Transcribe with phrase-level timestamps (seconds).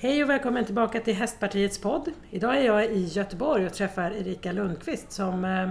[0.00, 2.12] Hej och välkommen tillbaka till Hästpartiets podd.
[2.30, 5.70] Idag är jag i Göteborg och träffar Erika Lundqvist som eh,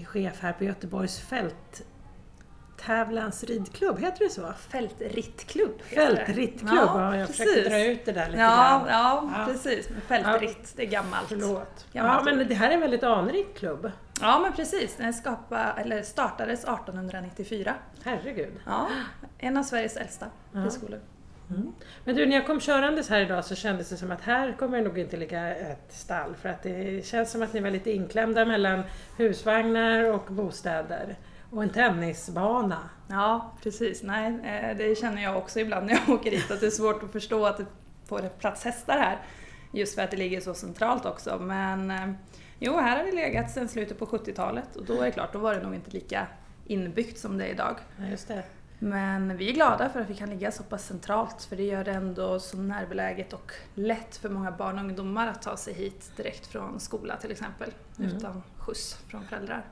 [0.00, 4.52] är chef här på Göteborgs fälttävlans ridklubb, heter det så?
[4.58, 7.46] Fältrittklubb Fältrittklubb, ja, ja, jag precis.
[7.48, 8.86] försökte dra ut det där lite ja, grann.
[8.88, 9.44] ja, Ja.
[9.52, 9.88] precis.
[9.90, 11.28] Men fältritt, det är gammalt.
[11.28, 11.86] Förlåt.
[11.92, 12.46] Ja, Gammalt men ord.
[12.46, 13.90] det här är en väldigt anrik klubb.
[14.20, 14.96] Ja, men precis.
[14.96, 17.74] Den skapa, eller startades 1894.
[18.04, 18.52] Herregud.
[18.66, 18.88] Ja,
[19.38, 20.64] en av Sveriges äldsta Ja.
[21.50, 21.72] Friskolor.
[22.04, 24.78] Men du, när jag kom körandes här idag så kändes det som att här kommer
[24.78, 26.34] det nog inte ligga ett stall.
[26.34, 28.82] För att det känns som att ni var lite inklämda mellan
[29.16, 31.16] husvagnar och bostäder.
[31.50, 32.78] Och en tennisbana.
[33.08, 34.02] Ja, precis.
[34.02, 37.02] Nej, eh, det känner jag också ibland när jag åker hit, att det är svårt
[37.02, 37.66] att förstå att det
[38.06, 39.18] får plats hästar här.
[39.72, 41.38] Just för att det ligger så centralt också.
[41.38, 42.12] Men eh,
[42.58, 45.38] jo, här har det legat sedan slutet på 70-talet och då är det klart, då
[45.38, 46.26] var det nog inte lika
[46.66, 47.76] inbyggt som det är idag.
[47.98, 48.42] Ja, just det.
[48.82, 51.84] Men vi är glada för att vi kan ligga så pass centralt för det gör
[51.84, 56.12] det ändå så närbeläget och lätt för många barn och ungdomar att ta sig hit
[56.16, 57.70] direkt från skola till exempel.
[57.98, 58.16] Mm.
[58.16, 59.64] Utan skjuts från föräldrar.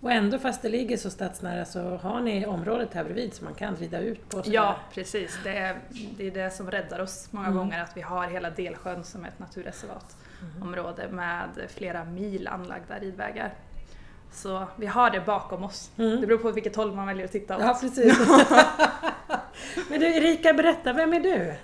[0.00, 3.54] Och ändå fast det ligger så stadsnära så har ni området här bredvid så man
[3.54, 4.42] kan rida ut på.
[4.44, 5.38] Ja, precis.
[5.44, 5.78] Det är,
[6.16, 7.58] det är det som räddar oss många Mm.
[7.58, 13.54] gånger, att vi har hela Delsjön som är ett naturreservatområde med flera mil anlagda ridvägar.
[14.32, 15.90] Så vi har det bakom oss.
[15.98, 16.20] Mm.
[16.20, 17.62] Det beror på vilket håll man väljer att titta åt.
[17.62, 18.18] Ja, precis.
[19.90, 21.54] Men du Erika, berätta, vem är du?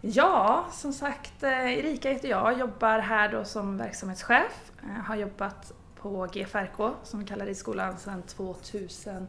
[0.00, 4.70] Ja, som sagt, eh, Erika heter jag, jobbar här då som verksamhetschef.
[4.82, 9.28] Eh, Har jobbat på GFRK, som vi kallar ridskolan, sedan 2013.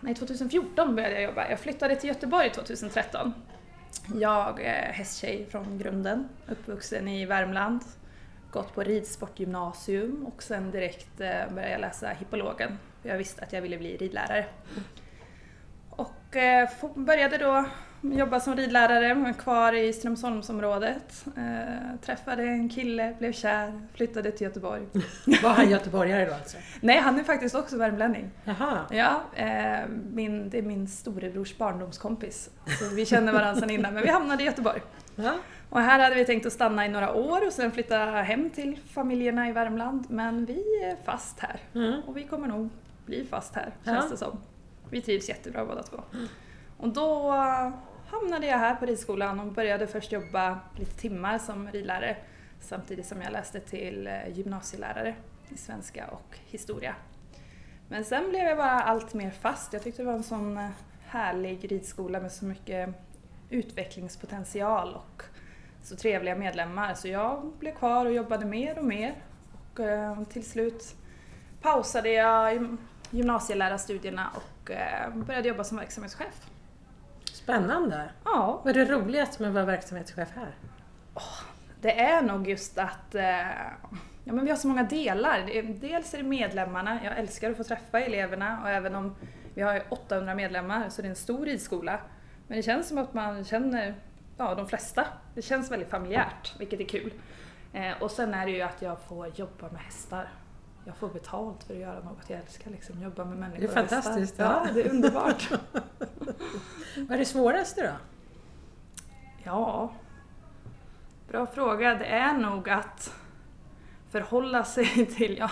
[0.00, 1.50] Nej, 2014 började jag jobba.
[1.50, 3.34] Jag flyttade till Göteborg 2013.
[4.14, 7.80] Jag är hästtjej från grunden, uppvuxen i Värmland.
[8.56, 12.78] Gått på ridsportgymnasium och sen direkt eh, började jag läsa hippologen.
[13.02, 14.46] Jag visste att jag ville bli ridlärare.
[15.90, 17.64] Och eh, började då
[18.00, 21.24] jobba som ridlärare, kvar i Strömsholmsområdet.
[21.36, 24.82] Eh, träffade en kille, blev kär, flyttade till Göteborg.
[25.42, 26.56] Var han göteborgare då alltså?
[26.80, 28.30] Nej, han är faktiskt också värmlänning.
[28.44, 28.78] Jaha.
[28.90, 29.22] Ja,
[30.12, 32.50] min, det är min storebrors barndomskompis.
[32.78, 34.80] Så vi känner varandra sedan innan, men vi hamnade i Göteborg.
[35.16, 35.34] Ja.
[35.70, 38.78] Och här hade vi tänkt att stanna i några år och sen flytta hem till
[38.88, 40.04] familjerna i Värmland.
[40.10, 41.60] Men vi är fast här.
[41.74, 42.00] Mm.
[42.06, 42.68] Och vi kommer nog
[43.06, 43.92] bli fast här, Ja.
[43.94, 44.38] känns det som.
[44.90, 45.96] Vi trivs jättebra båda två.
[46.78, 47.70] Och då eh,
[48.10, 52.16] hamnade jag här på ridskolan och började först jobba lite timmar som ridlärare
[52.60, 55.14] samtidigt som jag läste till eh, gymnasielärare
[55.48, 56.94] i svenska och historia.
[57.88, 59.72] Men sen blev jag bara allt mer fast.
[59.72, 60.68] Jag tyckte det var en sån eh,
[61.06, 62.88] härlig ridskola med så mycket
[63.50, 65.22] utvecklingspotential och
[65.86, 66.94] så trevliga medlemmar.
[66.94, 69.14] Så jag blev kvar och jobbade mer och mer.
[69.72, 70.94] Och eh, till slut
[71.62, 72.78] pausade jag gym-
[73.10, 76.46] gymnasielärarstudierna och eh, började jobba som verksamhetschef.
[77.32, 78.10] Spännande.
[78.24, 80.54] Ja, Vad är det roligaste med att vara verksamhetschef här?
[81.80, 83.38] det är nog just att eh,
[84.24, 85.62] ja, men vi har så många delar.
[85.80, 89.14] Dels är det medlemmarna, jag älskar att få träffa eleverna och även om
[89.54, 91.98] vi har ju 800 medlemmar så det är en stor ridskola.
[92.48, 93.94] Men det känns som att man känner
[94.36, 95.06] ja, de flesta.
[95.34, 97.12] Det känns väldigt familjärt, vilket är kul.
[97.72, 100.28] Eh, och sen är det ju att jag får jobba med hästar.
[100.84, 103.74] Jag får betalt för att göra något jag älskar, liksom jobba med människor Det är
[103.74, 104.72] fantastiskt, Ja, ja.
[104.74, 105.50] det är underbart.
[106.96, 107.92] Vad är det svåraste då?
[109.44, 109.92] Ja,
[111.28, 111.94] bra fråga.
[111.94, 113.14] Det är nog att
[114.10, 115.50] förhålla sig till, ja,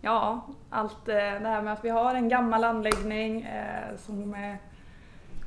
[0.00, 4.56] ja allt eh, det här med att vi har en gammal anläggning eh, som eh,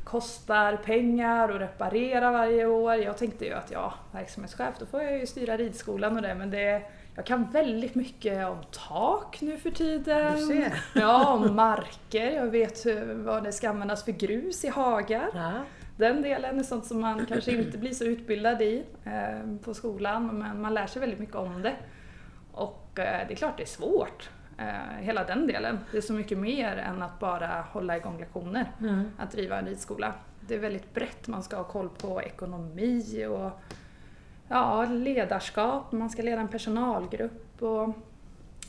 [0.08, 2.96] kostar pengar och reparera varje år.
[2.96, 6.50] Jag tänkte ju att ja, verksamhetschef, då får jag ju styra ridskolan och det, men
[6.50, 6.82] det
[7.16, 10.36] jag kan väldigt mycket om tak nu för tiden.
[10.36, 10.84] Du ser.
[10.96, 12.32] Ja, om marker.
[12.32, 15.30] Jag vet hur, vad det ska användas för grus i hagar.
[15.34, 15.52] Ja.
[15.98, 20.40] Den delen är sånt som man kanske inte blir så utbildad i eh, på skolan,
[20.40, 21.76] men man lär sig väldigt mycket om det.
[22.52, 25.80] Och eh, det är klart det är svårt, eh, hela den delen.
[25.92, 29.12] Det är så mycket mer än att bara hålla igång lektioner, Mm.
[29.18, 30.14] att driva en ridskola.
[30.42, 33.52] Det är väldigt brett, man ska ha koll på ekonomi och
[34.48, 37.94] ja, ledarskap, man ska leda en personalgrupp och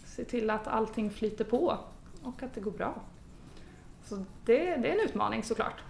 [0.05, 1.79] se till att allting flyter på
[2.23, 2.95] och att det går bra.
[4.05, 4.25] Så det,
[4.77, 5.83] det är en utmaning såklart.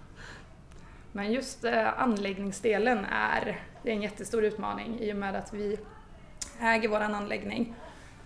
[1.13, 5.79] Men just eh, anläggningsdelen är, det är en jättestor utmaning i och med att vi
[6.61, 7.75] äger vår anläggning.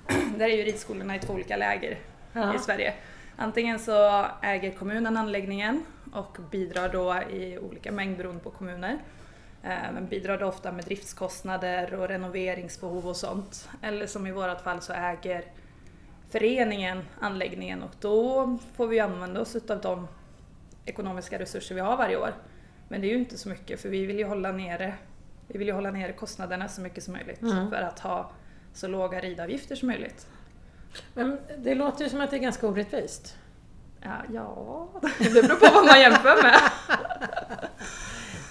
[0.38, 1.98] Där är ju ridskolorna i två olika läger
[2.32, 2.54] Ja.
[2.54, 2.94] i Sverige.
[3.36, 8.98] Antingen så äger kommunen anläggningen och bidrar då i olika mängd beroende på kommuner.
[9.62, 13.68] Eh, Men bidrar då ofta med driftskostnader och renoveringsbehov och sånt.
[13.82, 15.44] Eller som i vårt fall så äger
[16.30, 20.08] föreningen anläggningen och då får vi använda oss utav de
[20.84, 22.34] ekonomiska resurser vi har varje år.
[22.88, 24.94] Men det är ju inte så mycket för vi vill ju hålla nere,
[25.48, 27.70] vi vill hålla nere kostnaderna så mycket som möjligt Mm.
[27.70, 28.30] för att ha
[28.74, 30.26] så låga ridavgifter som möjligt.
[31.14, 33.36] Men det låter ju som att det är ganska orättvist.
[34.00, 34.88] Ja, ja
[35.18, 36.60] det beror på vad man jämför med.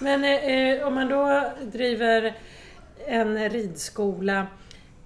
[0.00, 2.34] Men eh, om man då driver
[3.06, 4.46] en ridskola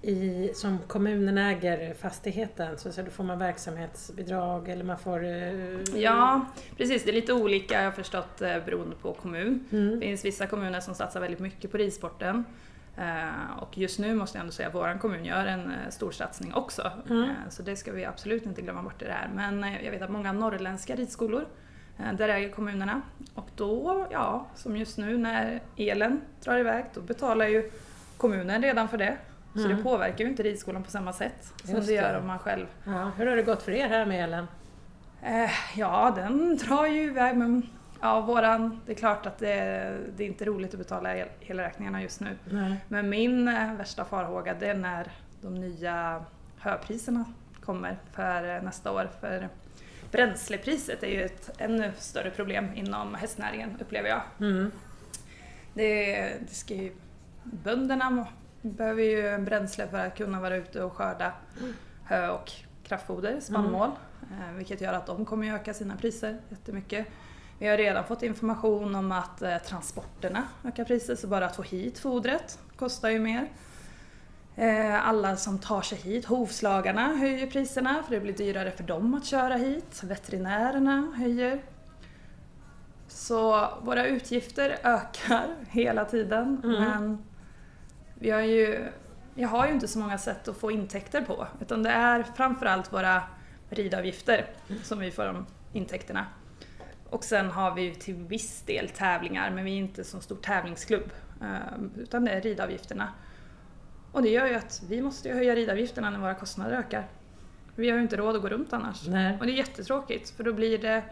[0.01, 5.23] i, som kommunen äger fastigheten så, så då får man verksamhetsbidrag eller man får...
[5.25, 6.45] Eh, Ja,
[6.77, 7.03] precis.
[7.03, 9.67] Det är lite olika jag har förstått eh, beroende på kommun.
[9.71, 9.99] Mm.
[9.99, 12.43] Det finns vissa kommuner som satsar väldigt mycket på ridsporten.
[12.97, 16.11] Eh, Och just nu måste jag ändå säga att vår kommun gör en eh, stor
[16.11, 16.91] satsning också.
[17.09, 17.23] Mm.
[17.23, 19.29] Eh, Så det ska vi absolut inte glömma bort i det här.
[19.35, 21.45] Men jag vet att många norrländska ridskolor,
[22.13, 23.01] där äger kommunerna.
[23.35, 27.71] Och då, ja, som just nu när elen drar iväg, då betalar ju
[28.17, 29.17] kommunen redan för det.
[29.53, 29.77] Så Mm.
[29.77, 32.65] det påverkar ju inte ridskolan på samma sätt som Just det gör om man själv
[32.85, 34.47] Ja, hur har det gått för er här med elen?
[35.75, 37.69] Ja, den drar ju iväg men
[38.01, 42.01] ja, våran, det är klart att det, det är inte roligt att betala el- elräkningarna
[42.01, 42.37] just nu.
[42.49, 42.75] Nej.
[42.87, 45.11] Men min eh, värsta farhåga det är när
[45.41, 46.25] de nya
[46.57, 47.25] höpriserna
[47.61, 49.09] kommer för eh, nästa år.
[49.19, 49.49] För
[50.11, 54.21] bränslepriset är ju ett ännu större problem inom hästnäringen upplever jag.
[54.39, 54.71] Mm.
[55.73, 56.13] Det,
[56.47, 56.91] det ska ju,
[57.43, 58.27] bönderna
[58.61, 61.31] behöver ju bränsle för att kunna vara ute och skörda
[62.03, 62.51] hö och
[62.83, 63.89] kraftfoder, spannmål.
[64.31, 67.07] Eh, vilket gör att de kommer öka sina priser jättemycket.
[67.59, 71.61] Vi har redan fått information om att eh, transporterna ökar priser, så bara att få
[71.61, 73.49] hit fodret kostar ju mer.
[74.55, 79.13] Eh, alla som tar sig hit, hovslagarna höjer priserna för det blir dyrare för dem
[79.13, 80.03] att köra hit.
[80.03, 81.61] Veterinärerna höjer.
[83.07, 86.79] Så våra utgifter ökar hela tiden Mm.
[86.83, 87.23] men
[88.19, 88.87] vi har ju,
[89.35, 92.93] jag har ju inte så många sätt att få intäkter på utan det är framförallt
[92.93, 93.21] våra
[93.69, 94.45] ridavgifter
[94.83, 96.25] som vi får de intäkterna.
[97.09, 100.35] Och sen har vi ju till viss del tävlingar men vi är inte så stor
[100.35, 101.11] tävlingsklubb
[101.41, 103.13] eh, utan det är ridavgifterna.
[104.11, 107.07] Och det gör ju att vi måste höja ridavgifterna när våra kostnader ökar.
[107.75, 109.07] Vi har ju inte råd att gå runt annars.
[109.07, 109.37] Nej.
[109.39, 111.03] Och det är jättetråkigt för då blir det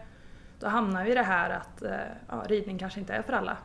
[0.60, 1.90] då hamnar vi i det här att eh,
[2.28, 3.56] ja, ridning kanske inte är för alla.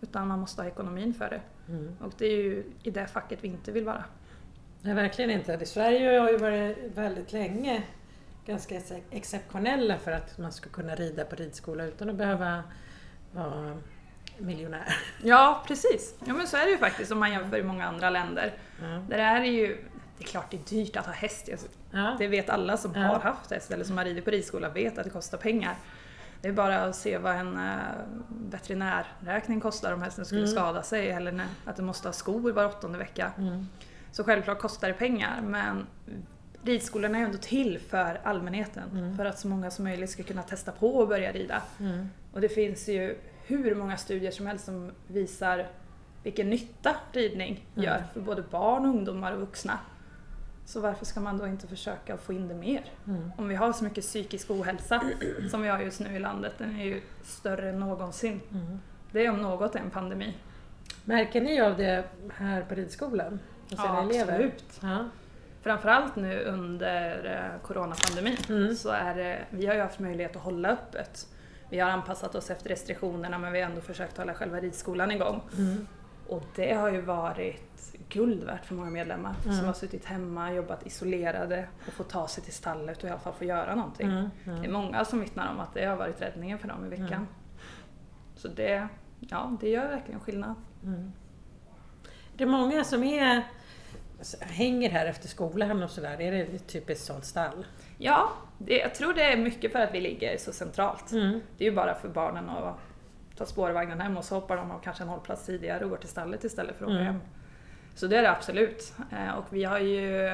[0.00, 1.40] Utan man måste ha ekonomin för det.
[1.72, 1.96] Mm.
[2.00, 4.04] Och det är ju i det facket vi inte vill vara.
[4.82, 5.58] Nej, verkligen inte.
[5.62, 7.82] I Sverige har ju varit väldigt länge
[8.46, 12.62] ganska ex- exceptionella för att man ska kunna rida på ridskola utan att behöva
[13.32, 13.76] vara
[14.38, 14.96] miljonär.
[15.22, 16.14] Ja, precis.
[16.24, 18.52] Ja men så är det ju faktiskt om man jämför i många andra länder.
[18.82, 18.86] Ja.
[19.08, 19.66] Där är det ju,
[20.18, 21.48] det är klart det är dyrt att ha häst.
[21.90, 22.16] Ja.
[22.18, 23.00] Det vet alla som Ja.
[23.00, 25.74] har haft häst eller som har ridit på ridskola vet att det kostar pengar.
[26.40, 27.74] Det är bara att se vad en uh,
[28.50, 30.52] veterinärräkning kostar om hästen skulle Mm.
[30.52, 33.32] skada sig eller när, att den måste ha skor var åttonde vecka.
[33.38, 33.68] Mm.
[34.12, 35.86] Så självklart kostar det pengar men
[36.64, 38.90] ridskolorna är ändå till för allmänheten.
[38.92, 39.16] Mm.
[39.16, 41.62] För att så många som möjligt ska kunna testa på att börja rida.
[41.80, 42.08] Mm.
[42.32, 45.66] Och det finns ju hur många studier som helst som visar
[46.22, 47.84] vilken nytta ridning Mm.
[47.84, 49.78] gör för både barn, ungdomar och vuxna.
[50.66, 52.84] Så varför ska man då inte försöka få in det mer?
[53.06, 53.32] Mm.
[53.38, 55.02] Om vi har så mycket psykisk ohälsa
[55.50, 58.40] som vi har just nu i landet, den är ju större än någonsin.
[58.50, 58.78] Mm.
[59.12, 60.36] Det är om något en pandemi.
[61.04, 63.38] Märker ni av det här på ridskolan?
[63.70, 64.32] Elever?
[64.34, 64.64] absolut.
[64.80, 65.08] Ja.
[65.64, 67.24] Framförallt nu under
[67.54, 68.74] eh, coronapandemin Mm.
[68.74, 71.26] så är det, vi har ju haft möjlighet att hålla öppet.
[71.70, 75.40] Vi har anpassat oss efter restriktionerna men vi har ändå försökt hålla själva ridskolan igång.
[75.58, 75.86] Mm.
[76.28, 79.56] Och det har ju varit guld värt för många medlemmar Mm.
[79.56, 83.20] som har suttit hemma, jobbat isolerade och fått ta sig till stallet och i alla
[83.20, 84.10] fall få göra någonting.
[84.10, 84.30] Mm.
[84.44, 84.72] Det är Mm.
[84.72, 87.06] många som vittnar om att det har varit räddningen för dem i veckan.
[87.12, 87.26] Mm.
[88.36, 88.88] Så det,
[89.20, 90.54] ja, det gör verkligen skillnad.
[90.82, 91.12] Mm.
[92.36, 93.42] Det är många som är,
[94.40, 96.20] hänger här efter skolan och sådär.
[96.20, 97.66] Är det ett typiskt sånt stall?
[97.98, 101.12] Ja, det, jag tror det är mycket för att vi ligger så centralt.
[101.12, 101.40] Mm.
[101.58, 102.76] Det är ju bara för barnen att
[103.36, 106.08] ta spårvagnen hem och så hoppar de av kanske en hållplats tidigare och går till
[106.08, 107.06] stallet istället för att åka Mm.
[107.06, 107.20] hem.
[107.94, 108.94] Så det är det absolut.
[109.12, 110.28] Eh, Och vi har ju,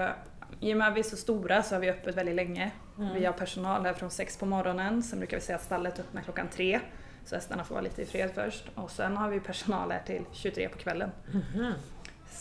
[0.61, 2.71] i och med att vi är så stora så har vi öppet väldigt länge.
[2.99, 3.15] Mm.
[3.15, 6.23] Vi har personal här från sex på morgonen, sen brukar vi säga att stallet öppnar
[6.23, 6.81] klockan tre.
[7.25, 8.65] Så hästarna får vara lite i fred först.
[8.75, 11.11] Och sen har vi personal här till 23 på kvällen.
[11.33, 11.73] Mhm.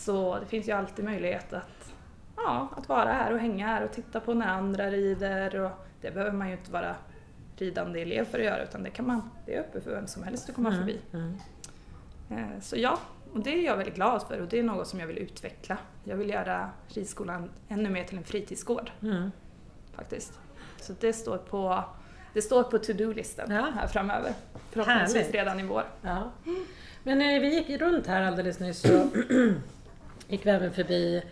[0.00, 1.92] Så det finns ju alltid möjlighet att,
[2.36, 5.60] ja, att vara här och hänga här och titta på när andra rider.
[5.60, 6.96] Och det behöver man ju inte vara
[7.56, 10.22] ridande elev för att göra utan det, kan man, det är öppet för vem som
[10.22, 10.80] helst att komma Mm.
[10.80, 11.00] förbi.
[11.12, 11.34] Mm.
[12.30, 12.98] Eh, Så ja,
[13.32, 15.78] och det är jag väldigt glad för och det är något som jag vill utveckla.
[16.04, 19.30] Jag vill göra ridskolan ännu mer till en fritidsgård Mm.
[19.94, 20.38] faktiskt.
[20.80, 21.84] Så det står på,
[22.34, 23.68] det står på to-do-listen Ja.
[23.74, 24.32] här framöver.
[24.70, 25.34] Förhoppningsvis Härligt.
[25.34, 25.84] redan i vår.
[26.02, 26.30] Ja.
[27.02, 28.88] Men när vi gick runt här alldeles nyss så
[30.30, 31.22] gick vi även förbi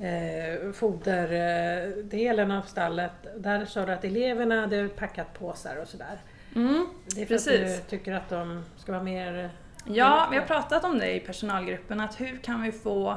[0.00, 3.12] eh, foderdelen av stallet.
[3.36, 6.18] Där sa du att eleverna hade packat påsar och sådär.
[6.54, 7.78] Mm, Det är för Precis.
[7.78, 9.50] att du tycker att de ska vara mer...
[9.86, 13.16] Ja, vi har pratat om det i personalgruppen, att hur kan vi få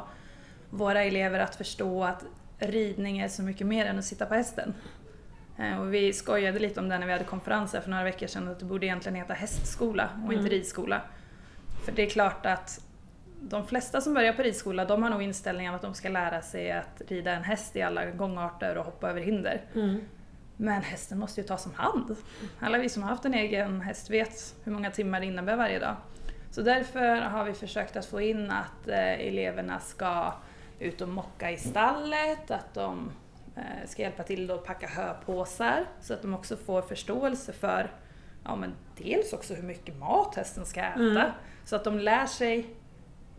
[0.69, 2.23] våra elever att förstå att
[2.59, 4.73] ridning är så mycket mer än att sitta på hästen.
[5.59, 8.47] Eh, Och vi skojade lite om det när vi hade konferenser för några veckor sedan,
[8.47, 10.49] att det borde egentligen heta hästskola och inte Mm.
[10.51, 11.01] ridskola.
[11.85, 12.84] För det är klart att
[13.49, 16.71] de flesta som börjar på ridskola, de har nog inställningen att de ska lära sig
[16.71, 19.61] att rida en häst i alla gångarter och hoppa över hinder.
[19.75, 20.01] Mm.
[20.57, 22.15] Men hästen måste ju tas om hand.
[22.59, 25.79] Alla vi som har haft en egen häst vet hur många timmar det innebär varje
[25.79, 25.95] dag.
[26.51, 30.33] Så därför har vi försökt att få in att eh, eleverna ska
[30.79, 33.11] ut och mocka i stallet, att de
[33.55, 37.91] eh, ska hjälpa till att packa höpåsar så att de också får förståelse för
[38.43, 40.99] ja, men dels också hur mycket mat hästen ska äta.
[40.99, 41.31] Mm.
[41.65, 42.75] Så att de lär sig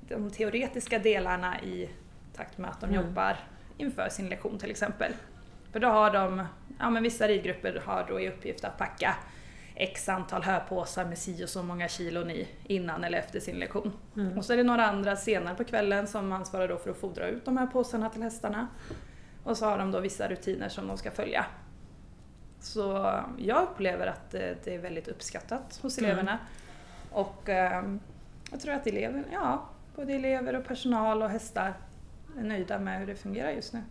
[0.09, 1.89] de teoretiska delarna i
[2.37, 3.03] takt med att de Mm.
[3.07, 3.37] jobbar
[3.79, 5.13] inför sin lektion till exempel.
[5.73, 6.47] För då har de,
[6.79, 9.17] ja men vissa ridgrupper har då i uppgift att packa
[9.75, 13.93] x antal höpåsar med si och så många kilon i innan eller efter sin lektion.
[14.17, 14.39] Mm.
[14.39, 17.29] Och så är det några andra senare på kvällen som ansvarar då för att fodra
[17.29, 18.67] ut de här påsarna till hästarna.
[19.45, 21.47] Och så har de då vissa rutiner som de ska följa.
[22.61, 26.11] Så jag upplever att det, är väldigt uppskattat hos Mm.
[26.11, 26.39] eleverna.
[27.11, 28.01] Och ehm,
[28.51, 31.75] jag tror att elever, ja, både elever och personal och hästar
[32.39, 33.83] är nöjda med hur det fungerar just nu.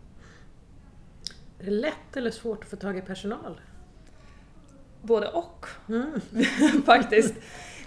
[1.59, 3.61] Är det lätt eller svårt att få tag i personal?
[5.01, 6.21] Både och Mm.
[6.85, 7.35] faktiskt.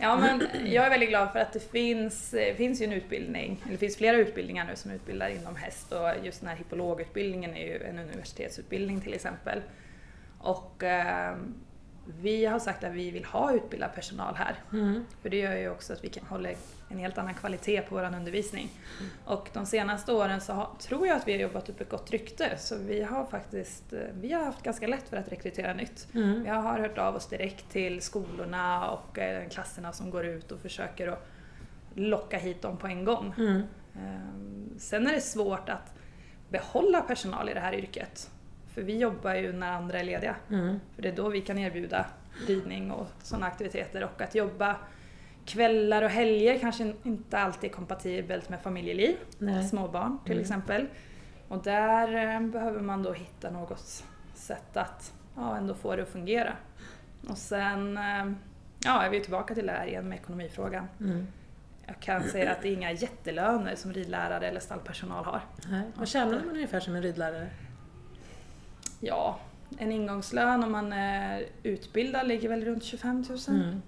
[0.01, 3.61] Ja, men jag är väldigt glad för att det finns, det finns ju en utbildning,
[3.63, 7.57] eller det finns flera utbildningar nu som utbildar inom häst och just den här hippologutbildningen
[7.57, 9.63] är ju en universitetsutbildning till exempel.
[10.39, 11.37] Och eh,
[12.21, 14.55] vi har sagt att vi vill ha utbildad personal här.
[14.73, 15.05] Mm.
[15.23, 16.49] För det gör ju också att vi kan hålla
[16.89, 18.71] en helt annan kvalitet på vår undervisning.
[19.25, 22.11] Och de senaste åren så har, tror jag att vi har jobbat upp ett gott
[22.11, 22.59] rykte.
[22.59, 26.09] Så vi har faktiskt eh, vi har haft ganska lätt för att rekrytera nytt.
[26.15, 26.43] Mm.
[26.43, 30.61] Vi har hört av oss direkt till skolorna och eh, klasserna som går ut och
[30.61, 31.27] försöker att
[31.95, 33.35] locka hit dem på en gång.
[33.39, 33.63] Mm.
[33.95, 35.95] Ehm, Sen är det svårt att
[36.49, 38.31] behålla personal i det här yrket.
[38.79, 40.37] För vi jobbar ju när andra är lediga.
[40.51, 40.81] Mm.
[40.95, 42.07] För det är då vi kan erbjuda
[42.47, 44.05] ridning och sådana aktiviteter.
[44.05, 44.77] Och att jobba
[45.45, 49.17] kvällar och helger kanske inte alltid är kompatibelt med familjeliv.
[49.39, 49.65] Nej.
[49.69, 50.43] Småbarn till Mm.
[50.43, 50.87] exempel.
[51.49, 54.05] Och där eh, behöver man då hitta något
[54.35, 56.53] sätt att ja, ändå få det att fungera.
[57.29, 58.33] Och sen eh,
[58.85, 60.89] ja, är vi tillbaka till det här igen med ekonomifrågan.
[61.01, 61.27] Mm.
[61.87, 65.41] Jag kan säga att det är inga jättelöner som ridlärare eller stallpersonal har.
[65.71, 65.83] Nej.
[65.95, 67.49] Vad tjänar man ungefär som en ridlärare?
[69.01, 69.41] Ja,
[69.79, 73.39] en ingångslön om man är utbildad ligger väl runt 25 000.
[73.49, 73.83] Mm.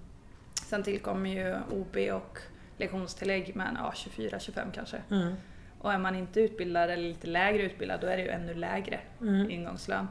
[0.62, 2.38] Sen tillkommer ju OB och
[2.76, 4.96] lektionstillägg med ja, 24-25 kanske.
[5.10, 5.34] Mm.
[5.78, 9.00] Och är man inte utbildad eller lite lägre utbildad då är det ju ännu lägre
[9.20, 9.50] Mm.
[9.50, 10.08] ingångslön.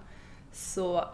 [0.52, 1.06] Så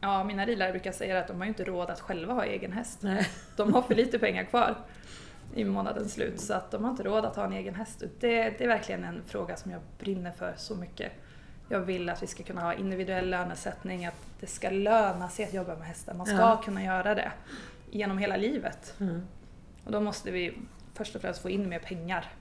[0.00, 2.72] ja, mina ridlärare brukar säga att de har ju inte råd att själva ha egen
[2.72, 3.02] häst.
[3.02, 3.26] Nej.
[3.56, 4.74] De har för lite pengar kvar
[5.54, 8.02] i månadens slut så att de har inte råd att ha en egen häst.
[8.20, 11.12] Det, det är verkligen en fråga som jag brinner för så mycket.
[11.68, 15.54] Jag vill att vi ska kunna ha individuell lönesättning, att det ska löna sig att
[15.54, 16.14] jobba med hästar.
[16.14, 16.62] Man ska Ja.
[16.64, 17.32] kunna göra det
[17.90, 18.94] genom hela livet.
[19.00, 19.22] Mm.
[19.84, 20.58] Och då måste vi
[20.94, 22.32] först och främst få in mer pengar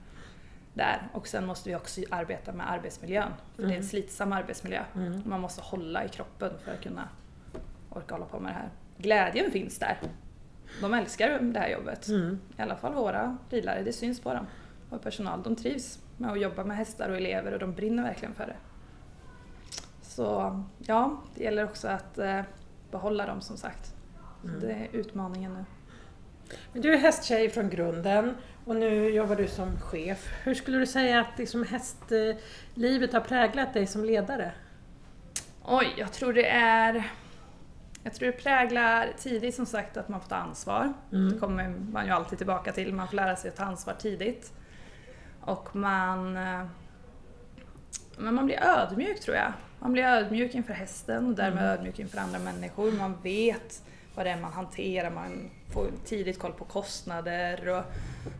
[0.74, 1.08] där.
[1.14, 3.32] Och sen måste vi också arbeta med arbetsmiljön.
[3.56, 3.84] För det är en Mm.
[3.88, 4.82] slitsam arbetsmiljö.
[4.96, 5.22] Mm.
[5.26, 7.10] Man måste hålla i kroppen för att kunna
[7.90, 8.70] orka hålla på med det här.
[8.98, 9.98] Glädjen finns där.
[10.82, 12.08] De älskar det här jobbet.
[12.08, 12.40] Mm.
[12.58, 14.48] I alla fall våra ridlärare, det syns på dem.
[14.90, 18.34] Och personal, de trivs med att jobba med hästar och elever och de brinner verkligen
[18.34, 18.56] för det.
[20.16, 22.42] Så ja, det gäller också att eh,
[22.92, 23.94] behålla dem som sagt.
[24.44, 24.60] Mm.
[24.60, 25.66] Det är utmaningen nu.
[26.74, 30.28] Men Du är hästtjej från grunden och nu jobbar du som chef.
[30.44, 34.52] Hur skulle du säga att liksom hästlivet har präglat dig som ledare?
[35.64, 37.12] Oj, jag tror det är...
[38.04, 40.94] Jag tror det präglar tidigt som sagt att man får ta ansvar.
[41.12, 41.34] Mm.
[41.34, 42.94] Det kommer man ju alltid tillbaka till.
[42.94, 44.54] Man får lära sig att ta ansvar tidigt.
[45.42, 46.38] Och man...
[46.38, 46.66] eh,
[48.18, 49.54] Men man blir ödmjuk tror jag.
[49.84, 51.70] Man blir ödmjuk inför hästen och därmed Mm.
[51.74, 52.92] ödmjuk inför andra människor.
[52.92, 53.84] Man vet
[54.16, 57.84] vad det är man hanterar, man får tidigt koll på kostnader och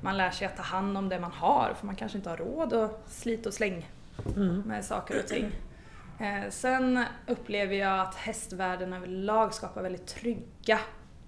[0.04, 2.38] man lär sig att ta hand om det man har för man kanske inte har
[2.38, 3.90] råd att slita och släng
[4.36, 4.62] Mm.
[4.62, 5.52] med saker och ting.
[6.20, 10.80] Eh, sen upplever jag att hästvärlden överlag skapar väldigt trygga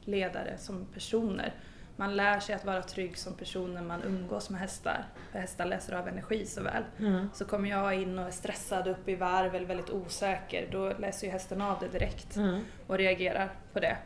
[0.03, 1.53] ledare som personer.
[1.97, 5.05] Man lär sig att vara trygg som person när man umgås med hästar.
[5.31, 6.83] För hästar läser av energi så väl.
[6.99, 7.29] Mm.
[7.33, 11.27] Så kommer jag in och är stressad upp i varv eller väldigt osäker, då läser
[11.27, 12.61] ju hästen av det direkt Mm.
[12.87, 13.97] och reagerar på det.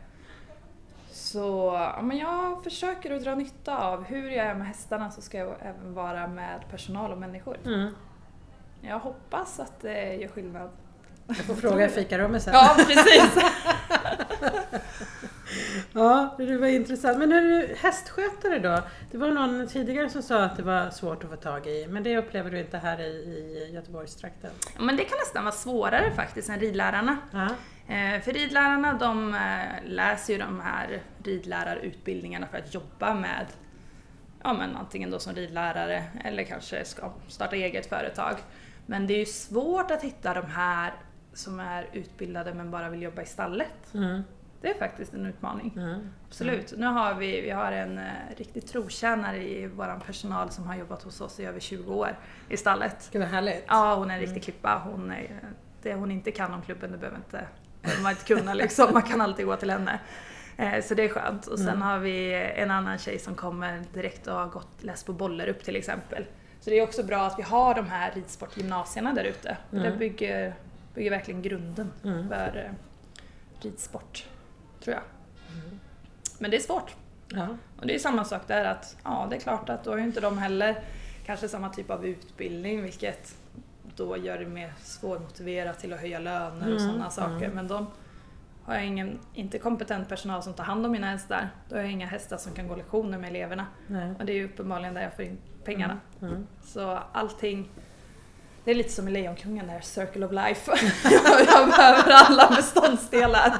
[1.11, 5.21] Så ja, men jag försöker att dra nytta av hur jag är med hästarna så
[5.21, 7.57] ska jag även vara med personal och människor.
[7.65, 7.95] Mm.
[8.81, 10.69] Jag hoppas att det gör skillnad.
[11.27, 12.53] Jag får fråga i fikarummet sen.
[12.53, 13.43] Ja, precis!
[15.93, 17.17] Ja, det var intressant.
[17.17, 18.81] Men hur hästskötare då?
[19.11, 22.03] Det var någon tidigare som sa att det var svårt att få tag i, men
[22.03, 24.51] det upplever du inte här i, i Göteborgstrakten?
[24.79, 27.17] Men det kan nästan vara svårare faktiskt än ridlärarna.
[27.31, 27.45] Ja.
[27.95, 33.45] Eh, för ridlärarna de eh, läser ju de här ridlärarutbildningarna för att jobba med
[34.43, 38.35] ja, men antingen då som ridlärare eller kanske ska starta eget företag.
[38.85, 40.93] Men det är ju svårt att hitta de här
[41.33, 43.93] som är utbildade men bara vill jobba i stallet.
[43.93, 44.23] Mm.
[44.61, 45.73] Det är faktiskt en utmaning.
[45.77, 45.99] Mm.
[46.27, 46.73] Absolut.
[46.77, 48.03] Nu har vi, vi har en eh,
[48.37, 52.17] riktig trotjänare i vår personal som har jobbat hos oss i över 20 år
[52.49, 53.09] i stallet.
[53.11, 53.63] Gud vad härligt.
[53.67, 54.81] Ja, hon är en riktig klippa.
[54.85, 55.39] Hon är,
[55.81, 57.47] det hon inte kan om klubben, det behöver inte,
[57.81, 58.93] behöver man inte kunna liksom.
[58.93, 59.99] Man kan alltid gå till henne.
[60.57, 61.47] Eh, Så det är skönt.
[61.47, 61.81] Och sen Mm.
[61.81, 65.75] har vi en annan tjej som kommer direkt och har gått, läst på Bollerup till
[65.75, 66.25] exempel.
[66.59, 69.57] Så det är också bra att vi har de här ridsportgymnasierna där ute.
[69.71, 69.83] Mm.
[69.83, 70.53] Det bygger,
[70.95, 72.27] bygger verkligen grunden Mm.
[72.29, 72.71] för eh,
[73.63, 74.25] ridsport,
[74.89, 75.63] tror jag.
[75.63, 75.79] Mm.
[76.39, 76.95] Men det är svårt.
[77.27, 77.47] Ja.
[77.79, 80.03] Och det är samma sak där att, ja det är klart att då har ju
[80.03, 80.83] inte de heller
[81.25, 83.35] kanske samma typ av utbildning vilket
[83.95, 87.35] då gör det mer svårmotiverat till att höja löner och Mm, sådana saker.
[87.45, 87.51] mm.
[87.51, 87.87] Men de
[88.65, 91.49] har jag ingen, inte kompetent personal som tar hand om mina hästar.
[91.69, 93.65] Då har jag inga hästar som kan gå lektioner med eleverna.
[93.87, 94.13] Nej.
[94.19, 95.99] Och det är ju uppenbarligen där jag får in pengarna.
[96.21, 96.47] Mm.
[96.63, 97.69] Så allting,
[98.63, 100.71] det är lite som i Lejonkungen där, circle of life.
[101.53, 103.53] jag behöver alla beståndsdelar.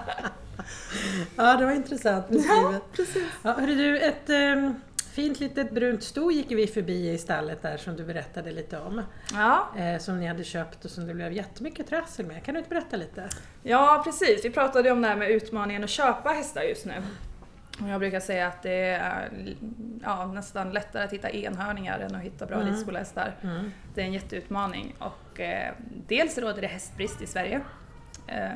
[1.36, 2.82] Ja, det var intressant beskrivet.
[2.94, 3.24] precis.
[3.44, 4.74] Ja, hörru du, ett ehm,
[5.12, 9.02] fint litet brunt sto gick vi förbi i stallet där som du berättade lite om.
[9.34, 12.44] Ja, Eh, som ni hade köpt och som det blev jättemycket trassel med.
[12.44, 13.30] Kan du inte berätta lite?
[13.64, 14.46] Ja, precis.
[14.46, 16.94] Vi pratade om det här med utmaningen att köpa hästar just nu.
[17.88, 19.30] Jag brukar säga att det är
[20.04, 22.68] ja, nästan lättare att hitta enhörningar än att hitta bra Mm.
[22.74, 23.36] ridskolehästar.
[23.42, 23.72] Mm.
[23.96, 24.96] Det är en jätteutmaning.
[25.00, 25.74] Och, eh,
[26.08, 27.62] dels råder det hästbrist i Sverige.
[28.28, 28.50] Eh,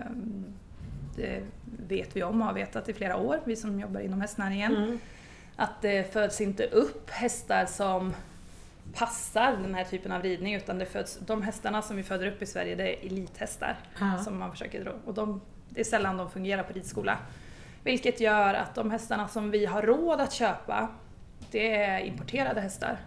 [1.15, 1.41] det
[1.87, 4.75] vet vi om och har vetat i flera år, vi som jobbar inom hästnäringen.
[4.75, 4.99] Mm.
[5.55, 8.13] Att det föds inte upp hästar som
[8.93, 12.41] passar den här typen av ridning utan det föds, de hästarna som vi föder upp
[12.41, 14.17] i Sverige det är elithästar Ja.
[14.17, 14.91] som man försöker dra.
[15.05, 17.17] Och de, det är sällan de fungerar på ridskola.
[17.83, 20.87] Vilket gör att de hästarna som vi har råd att köpa,
[21.51, 22.97] det är importerade hästar.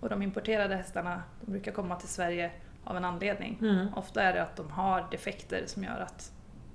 [0.00, 2.50] Och de importerade hästarna, de brukar komma till Sverige
[2.84, 3.58] av en anledning.
[3.60, 3.94] Mm.
[3.94, 6.32] Ofta är det att de har defekter som gör att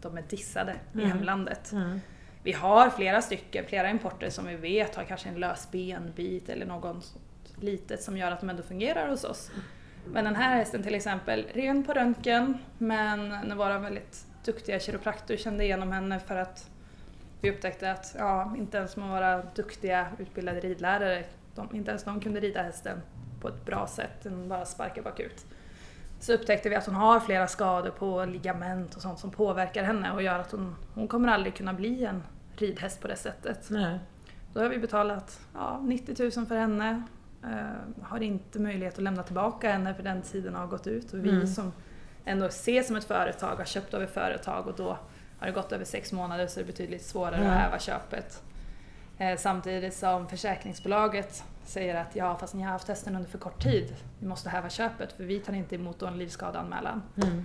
[0.09, 1.09] de är dissade i Mm.
[1.11, 1.71] hemlandet.
[1.71, 1.99] Mm.
[2.43, 6.65] Vi har flera stycken, flera importer som vi vet har kanske en lös benbit eller
[6.65, 7.15] något
[7.59, 9.51] litet som gör att de ändå fungerar hos oss.
[10.07, 15.63] Men den här hästen till exempel, ren på röntgen men våra väldigt duktiga kiropraktor kände
[15.63, 16.69] igenom henne för att
[17.41, 21.23] vi upptäckte att ja, inte ens med våra duktiga utbildade ridlärare,
[21.55, 23.01] de, inte ens de kunde rida hästen
[23.41, 25.45] på ett bra sätt än bara sparka bakut.
[26.19, 30.11] Så upptäckte vi att hon har flera skador på ligament och sånt som påverkar henne
[30.11, 32.23] och gör att hon, hon kommer aldrig kunna bli en
[32.55, 33.67] ridhäst på det sättet.
[33.69, 33.99] Nej.
[34.53, 37.03] Då har vi betalat ja, 90 000 för henne.
[37.43, 41.13] Eh, har inte möjlighet att lämna tillbaka henne för den tiden har gått ut.
[41.13, 41.47] Och vi Mm.
[41.47, 41.73] som
[42.25, 44.97] ändå ses som ett företag har köpt av ett företag och då
[45.39, 47.51] har det gått över sex månader så är det betydligt svårare Ja.
[47.51, 48.43] att häva köpet.
[49.17, 53.63] Eh, samtidigt som försäkringsbolaget säger att ja fast ni har haft hästen under för kort
[53.63, 53.95] tid.
[54.19, 57.03] Vi måste häva köpet för vi tar inte emot en livskadeanmälan.
[57.23, 57.43] Mm.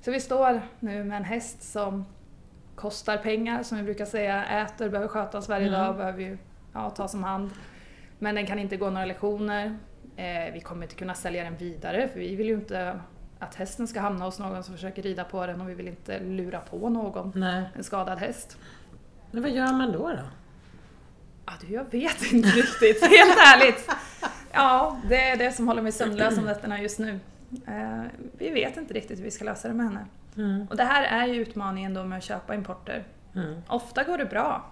[0.00, 2.04] Så vi står nu med en häst som
[2.74, 5.80] kostar pengar, som vi brukar säga, äter, behöver skötas varje Mm.
[5.80, 6.38] dag, behöver ju
[6.72, 7.50] ja, tas om hand.
[8.18, 9.78] Men den kan inte gå några lektioner.
[10.16, 13.00] Eh, vi kommer inte kunna sälja den vidare för vi vill ju inte
[13.38, 16.20] att hästen ska hamna hos någon som försöker rida på den och vi vill inte
[16.20, 17.64] lura på någon Nej.
[17.76, 18.58] en skadad häst.
[19.30, 20.08] Men vad gör man då?
[20.08, 20.18] då?
[21.60, 23.90] Du, jag vet inte riktigt, helt ärligt.
[24.52, 27.20] Ja, det är det som håller mig sömnlös om nätterna just nu.
[27.66, 28.02] Eh,
[28.38, 30.06] vi vet inte riktigt hur vi ska lösa det med henne.
[30.36, 30.66] Mm.
[30.70, 33.04] Och det här är ju utmaningen då med att köpa importer.
[33.34, 33.62] Mm.
[33.68, 34.64] Ofta går det bra.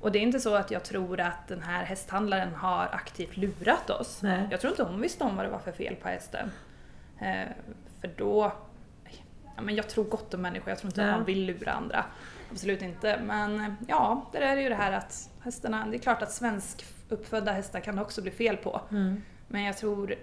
[0.00, 3.90] Och det är inte så att jag tror att den här hästhandlaren har aktivt lurat
[3.90, 4.22] oss.
[4.22, 4.48] Nej.
[4.50, 6.50] Jag tror inte hon visste om vad det var för fel på hästen.
[7.20, 7.48] Eh,
[8.00, 8.52] för då...
[9.56, 11.08] Ja, men jag tror gott om människor, jag tror inte Ja.
[11.08, 12.04] att man vill lura andra.
[12.50, 13.20] Absolut inte.
[13.22, 15.86] Men eh, ja, det är ju det här att hästarna...
[15.86, 18.80] Det är klart att svensk uppfödda hästar kan det också bli fel på.
[18.90, 19.22] Mm.
[19.48, 20.14] Men jag tror,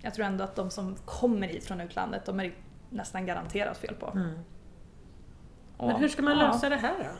[0.00, 2.54] jag tror ändå att de som kommer hit från utlandet, de är
[2.90, 4.06] nästan garanterat fel på.
[4.06, 4.38] Mm.
[5.76, 6.46] Och, Men hur ska man ja.
[6.46, 7.10] lösa det här då?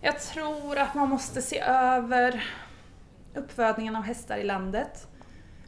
[0.00, 2.44] Jag tror att man måste se över
[3.34, 5.08] uppfödningen av hästar i landet.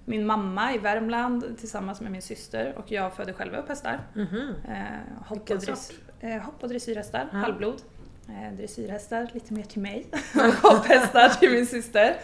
[0.04, 4.00] Min mamma i Värmland tillsammans med min syster och jag födde själva upp hästar.
[4.14, 4.54] Mhm.
[4.68, 4.84] Eh,
[5.26, 6.09] hopp, Vilken sort?
[6.20, 7.38] Eh, hopp och dressyrhästar, Ja.
[7.38, 7.82] halvblod.
[8.28, 12.16] Eh, dressyrhästar lite mer till mig och hopphästar till min syster.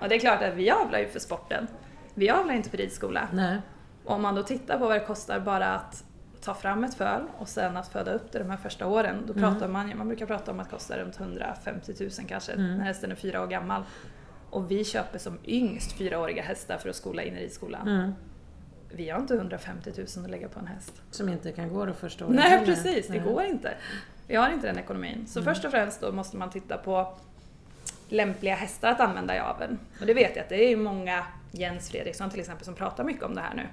[0.00, 1.66] Och det är klart att vi avlar ju för sporten.
[2.14, 3.28] Vi avlar inte för ridskola.
[3.32, 3.58] Nej.
[4.04, 6.04] Om man då tittar på vad det kostar bara att
[6.40, 9.22] ta fram ett föl och sen att föda upp det de här första åren.
[9.26, 9.42] Då Mm.
[9.52, 12.76] pratar man, man brukar prata om att det kostar runt 150 000 kanske Mm.
[12.78, 13.82] när hästen är fyra år gammal.
[14.50, 17.88] Och vi köper som yngst fyraåriga hästar för att skola in i ridskolan.
[17.88, 18.12] Mm.
[18.96, 21.02] Vi har inte 150 000 att lägga på en häst.
[21.10, 23.22] Som inte kan gå då första året Nej precis, det Nej.
[23.32, 23.74] går inte.
[24.26, 25.26] Vi har inte den ekonomin.
[25.26, 25.54] Så Mm.
[25.54, 27.14] först och främst då måste man titta på
[28.08, 29.78] lämpliga hästar att använda i aveln.
[30.00, 33.22] Och det vet jag att det är många, Jens Fredriksson till exempel, som pratar mycket
[33.22, 33.66] om det här nu.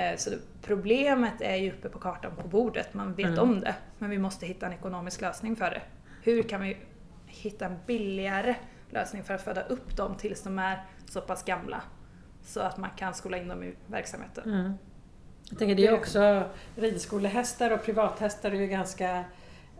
[0.00, 0.30] Eh, Så
[0.62, 3.38] problemet är ju uppe på kartan på bordet, man vet Mm.
[3.38, 3.74] om det.
[3.98, 5.82] Men vi måste hitta en ekonomisk lösning för det.
[6.22, 6.76] Hur kan vi
[7.26, 8.54] hitta en billigare
[8.90, 11.82] lösning för att föda upp dem tills de är så pass gamla?
[12.48, 14.44] Så att man kan skola in dem i verksamheten.
[14.54, 14.72] Mm.
[15.50, 16.42] Jag tänker det är också
[16.76, 19.24] ridskolehästar och privathästar är ju ganska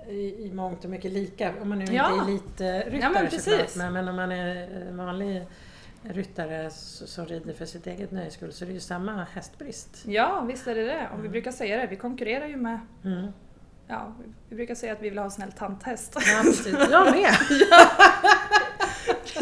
[0.09, 1.53] i, i mångt och mycket lika.
[1.63, 2.27] Om man nu Ja.
[2.29, 3.77] inte är elitryttare Ja, men såklart.
[3.77, 5.47] Men, men om man är vanlig
[6.03, 10.03] ryttare som rider för sitt eget nöjes skull så är det ju samma hästbrist.
[10.07, 11.09] Ja, visst är det det.
[11.13, 11.33] Och vi Mm.
[11.33, 13.27] brukar säga det, vi konkurrerar ju med Mm.
[13.87, 16.13] Ja, vi- vi brukar säga att vi vill ha en snäll tanthäst.
[16.15, 16.77] Ja, precis.
[16.91, 17.31] Jag med!
[19.25, 19.38] Precis.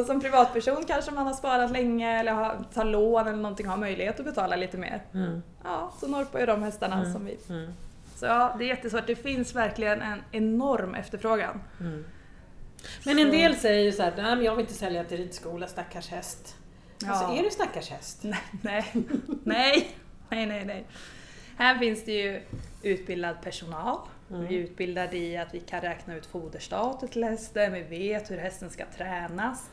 [0.00, 3.76] Och som privatperson kanske man har sparat länge eller har, tar lån eller någonting har
[3.76, 5.02] möjlighet att betala lite mer.
[5.14, 5.42] Mm.
[5.64, 7.12] Ja, så norpar ju de hästarna Mm.
[7.12, 7.38] som vi.
[7.48, 7.72] Mm.
[8.16, 9.06] Så ja, det är jättesvårt.
[9.06, 11.62] Det finns verkligen en enorm efterfrågan.
[11.80, 12.04] Mm.
[13.04, 15.66] Men en del säger ju så här, nej men jag vill inte sälja till ridskola,
[15.66, 16.56] stackars häst.
[17.06, 17.38] Alltså Ja.
[17.38, 18.18] är du stackars häst?
[18.22, 18.84] Nej, nej,
[19.44, 19.88] nej,
[20.30, 20.86] nej, nej, nej.
[21.58, 22.42] Här finns det ju
[22.82, 23.98] utbildad personal.
[24.30, 24.46] Mm.
[24.46, 28.38] Vi är utbildade i att vi kan räkna ut foderstatus till hästen, vi vet hur
[28.38, 29.70] hästen ska tränas.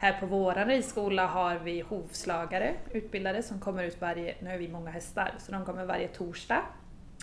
[0.00, 4.68] Här på våran ridskola har vi hovslagare utbildade som kommer ut varje, nu har vi
[4.68, 6.62] många hästar, så de kommer varje torsdag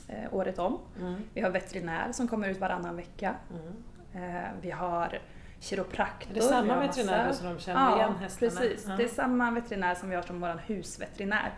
[0.08, 0.80] eh, året om.
[1.00, 1.16] Mm.
[1.34, 3.36] Vi har veterinär som kommer ut varannan vecka.
[3.50, 4.36] Mm.
[4.36, 5.20] Eh, vi har
[5.60, 6.32] kiropraktor.
[6.32, 8.52] Är det samma vi har veterinär som de känner ja, igen hästarna?
[8.52, 8.86] precis.
[8.88, 8.96] Ja.
[8.96, 11.52] Det är samma veterinär som vi har som vår husveterinär.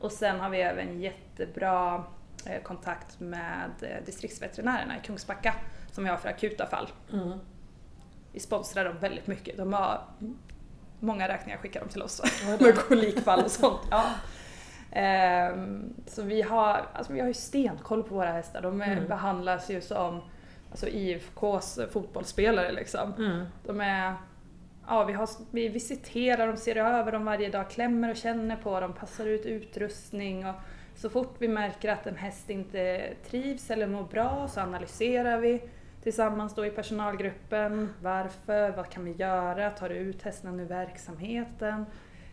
[0.00, 2.04] Och sen har vi även jättebra
[2.46, 5.54] eh, kontakt med eh, distriktsveterinärerna i Kungsbacka
[5.92, 6.88] som vi har för akuta fall.
[7.12, 7.38] Mm.
[8.32, 9.56] Vi sponsrar dem väldigt mycket.
[9.56, 10.04] De har
[11.00, 12.22] många räkningar skickar de till oss
[12.60, 13.80] med kolikfall och sånt.
[13.90, 14.04] Ja.
[14.92, 18.62] Ehm, så vi har, alltså vi har ju stenkoll på våra hästar.
[18.62, 19.08] De är, Mm.
[19.08, 20.20] behandlas ju som
[20.70, 23.14] alltså IFKs fotbollsspelare liksom.
[23.18, 23.44] Mm.
[23.66, 24.14] De är,
[24.88, 28.80] ja, vi, har, vi visiterar dem, ser över dem varje dag, klämmer och känner på
[28.80, 30.46] dem, passar ut utrustning.
[30.46, 30.54] Och
[30.96, 35.62] så fort vi märker att en häst inte trivs eller mår bra så analyserar vi
[36.02, 37.94] tillsammans då i personalgruppen.
[38.02, 38.70] Varför?
[38.70, 39.70] Vad kan vi göra?
[39.70, 41.86] Tar ut hästen ur verksamheten?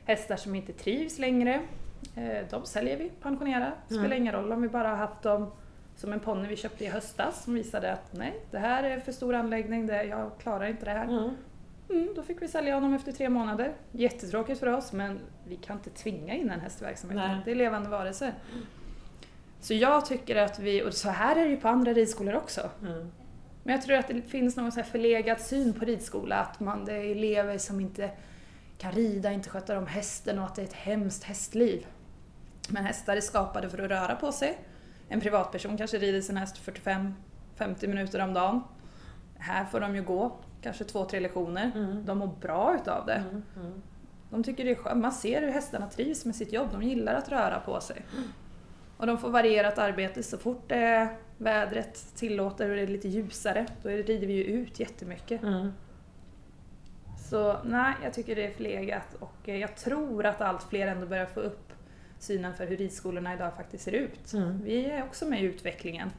[0.05, 1.61] Hästar som inte trivs längre,
[2.15, 3.75] eh, de säljer vi, pensionerar.
[3.85, 4.17] Spelar Mm.
[4.17, 5.51] ingen roll om vi bara har haft dem
[5.95, 9.11] som en ponny vi köpte i höstas som visade att nej, det här är för
[9.11, 11.03] stor anläggning, det, jag klarar inte det här.
[11.03, 11.29] Mm.
[11.89, 13.73] Mm, då fick vi sälja honom efter tre månader.
[13.91, 17.31] Jättetråkigt för oss men vi kan inte tvinga in en häst i verksamheten.
[17.31, 17.41] Nej.
[17.45, 18.33] Det är levande varelser.
[19.59, 22.69] Så jag tycker att vi, och så här är det ju på andra ridskolor också.
[22.81, 23.11] Mm.
[23.67, 26.85] Men jag tror att det finns någon så här förlegad syn på ridskola, att man,
[26.85, 28.11] det är elever som inte
[28.77, 31.85] kan rida, inte sköta om hästen och att det är ett hemskt hästliv.
[32.69, 34.57] Men hästar är skapade för att röra på sig.
[35.09, 36.61] En privatperson kanske rider sin häst
[37.57, 38.63] 45-50 minuter om dagen.
[39.37, 41.71] Här får de ju gå kanske två, tre lektioner.
[41.75, 42.05] Mm.
[42.05, 43.23] De mår bra utav det.
[43.29, 43.43] Mm.
[43.55, 43.81] Mm.
[44.29, 45.01] De tycker det är skönt.
[45.01, 46.67] Man ser hur hästarna trivs med sitt jobb.
[46.71, 48.01] De gillar att röra på sig.
[48.97, 50.23] Och de får varierat arbete.
[50.23, 54.79] Så fort det vädret tillåter och det är lite ljusare, då rider vi ju ut
[54.79, 55.43] jättemycket.
[55.43, 55.71] Mm.
[57.29, 61.07] Så nej, jag tycker det är förlegat och eh, jag tror att allt fler ändå
[61.07, 61.73] börjar få upp
[62.19, 64.33] synen för hur ridskolorna idag faktiskt ser ut.
[64.33, 64.63] Mm.
[64.63, 66.09] Vi är också med i utvecklingen.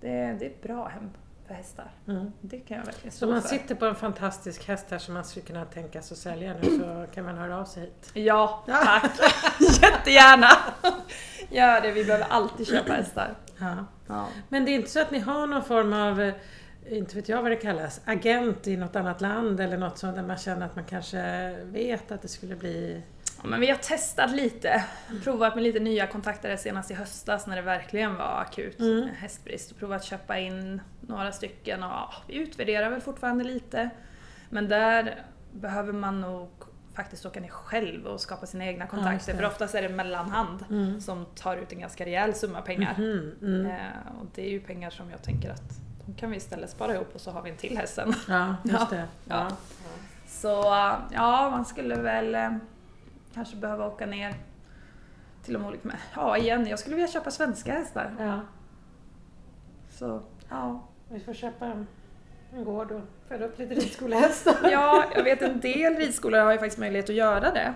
[0.00, 1.10] Det, det är ett bra hem
[1.52, 1.90] för hästar.
[2.08, 2.32] Mm.
[2.40, 3.48] Det kan jag verkligen Så man för.
[3.48, 6.78] sitter på en fantastisk häst här som man skulle kunna tänka sig att sälja nu
[6.78, 8.10] så kan man höra av sig hit.
[8.14, 9.12] Ja, tack!
[9.82, 10.48] Jättegärna!
[11.50, 13.34] Gör det, vi behöver alltid köpa hästar.
[13.58, 13.76] Ja.
[14.08, 14.28] Ja.
[14.48, 16.34] Men det är inte så att ni har någon form av, eh,
[16.88, 20.22] inte vet jag vad det kallas, agent i något annat land eller något sånt där
[20.22, 23.02] man känner att man kanske vet att det skulle bli...
[23.42, 24.84] Ja, men vi har testat lite,
[25.24, 29.08] provat med lite nya kontakter senast i höstas när det verkligen var akut Mm.
[29.18, 33.90] hästbrist provat köpa in några stycken och ja, vi utvärderar väl fortfarande lite.
[34.50, 36.48] Men där behöver man nog
[36.94, 39.38] faktiskt åka ner själv och skapa sina egna kontakter det.
[39.38, 41.00] för oftast är det mellanhand Mm.
[41.00, 42.94] som tar ut en ganska rejäl summa pengar.
[42.98, 43.66] Mhm, mm.
[43.66, 43.76] Eh,
[44.20, 45.62] och det är ju pengar som jag tänker att
[46.06, 48.14] de kan vi istället spara ihop och så har vi en till häst sen.
[48.28, 48.86] Ja, just Ja.
[48.90, 48.96] det.
[49.24, 49.48] Ja.
[49.50, 49.56] Ja.
[50.28, 50.48] Så
[51.12, 52.50] ja, man skulle väl eh,
[53.34, 54.34] kanske behöva åka ner
[55.44, 55.88] till de olika...
[55.88, 58.14] men, Ja, igen, jag skulle vilja köpa svenska hästar.
[58.18, 58.40] Ja.
[59.90, 60.82] Så ja.
[61.10, 61.86] Vi får köpa en,
[62.54, 64.54] en gård och föda upp lite ridskolehästar.
[64.70, 67.74] ja, jag vet en del ridskolor har ju faktiskt möjlighet att göra det.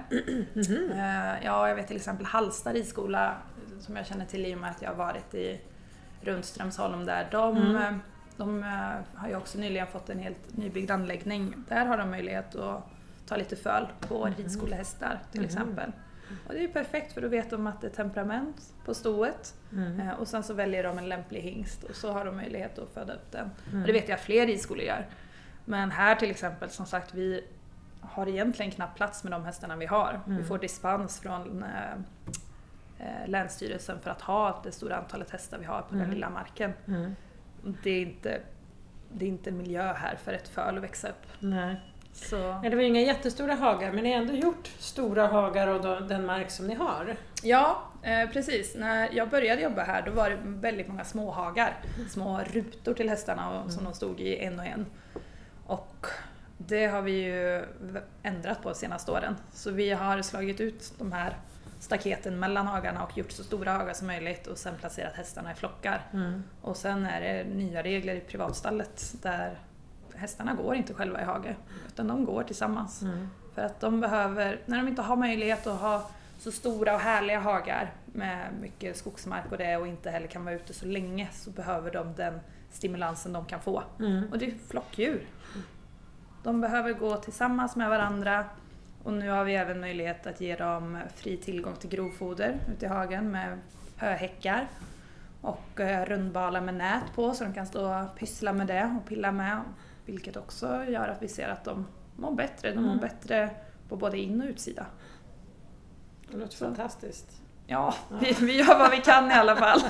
[0.55, 0.90] Mhm.
[0.92, 3.35] Eh, Ja, jag vet till exempel Hallsta ridskola
[3.81, 5.61] som jag känner till i och med att jag har varit i
[6.21, 7.77] runt Strömsholm där, de, Mm.
[7.77, 7.92] eh,
[8.37, 11.55] de eh, har ju också nyligen fått en helt nybyggd anläggning.
[11.69, 12.83] Där har de möjlighet att
[13.27, 14.35] ta lite föl på Mhm.
[14.35, 15.47] ridskolehästar till Mhm.
[15.49, 15.93] exempel.
[16.47, 19.55] Och det är ju perfekt för då vet de att det är temperament på stoet
[19.73, 20.01] Mm.
[20.01, 22.89] eh, och sen så väljer de en lämplig hingst och så har de möjlighet att
[22.95, 23.51] föda upp den.
[23.71, 23.81] Mm.
[23.81, 25.07] Och det vet jag fler ridskolor gör.
[25.65, 27.45] Men här till exempel, som sagt, vi
[28.01, 30.21] har egentligen knappt plats med de hästarna vi har.
[30.27, 30.39] Mm.
[30.39, 31.62] Vi får dispens från
[32.99, 36.11] eh, Länsstyrelsen för att ha det stora antalet hästar vi har på den Mm.
[36.15, 36.73] lilla marken.
[36.87, 37.17] Mm.
[37.83, 38.41] Det är inte,
[39.12, 41.27] det är inte miljö här för ett föl att växa upp.
[41.39, 41.81] Nej.
[42.16, 46.02] Så, Ja, Det var inga jättestora hagar men ni har ändå gjort stora hagar och
[46.02, 47.16] den mark som ni har.
[47.42, 48.74] ja, eh, precis.
[48.76, 51.76] När jag började jobba här då var det väldigt många småhagar.
[52.11, 54.87] Små rutor till hästarna och, som de stod i en och en.
[55.66, 56.07] Och
[56.59, 57.64] det har vi ju
[58.22, 59.37] ändrat på de senaste åren.
[59.52, 61.37] Så vi har slagit ut de här
[61.81, 65.55] staketen mellan hagarna och gjort så stora hagar som möjligt och sen placerat hästarna i
[65.55, 66.02] flockar.
[66.12, 66.42] Mm.
[66.62, 69.59] Och sen är det nya regler i privatstallet där
[70.16, 73.02] hästarna går inte själva i hage utan de går tillsammans.
[73.02, 73.29] Mm.
[73.55, 77.40] För att de behöver, när de inte har möjlighet att ha så stora och härliga
[77.40, 81.50] hagar med mycket skogsmark och det och inte heller kan vara ute så länge så
[81.50, 83.83] behöver de den stimulansen de kan få.
[83.98, 84.33] Mm.
[84.33, 85.26] Och det är flockdjur.
[86.42, 88.44] De behöver gå tillsammans med varandra
[89.02, 92.88] och nu har vi även möjlighet att ge dem fri tillgång till grovfoder ute i
[92.88, 93.59] hagen med
[93.96, 94.66] höhäckar
[95.40, 99.09] och eh, rundbalar med nät på så de kan stå och pyssla med det och
[99.09, 99.61] pilla med.
[100.07, 102.71] Vilket också gör att vi ser att de mår bättre.
[102.71, 102.99] De mår Mm.
[103.01, 103.51] bättre
[103.88, 104.87] på både in och utsida.
[106.31, 106.64] Det låter Så.
[106.64, 107.42] fantastiskt.
[107.66, 108.16] Ja, Ja.
[108.21, 109.81] vi, vi gör vad vi kan i alla fall.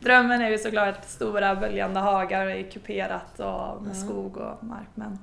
[0.00, 4.08] Drömmen är ju såklart stora böljande hagar i kuperat och med Mm.
[4.08, 4.88] skog och mark.
[4.94, 5.18] Men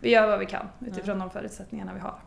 [0.00, 2.18] vi gör vad vi kan utifrån de förutsättningarna vi har.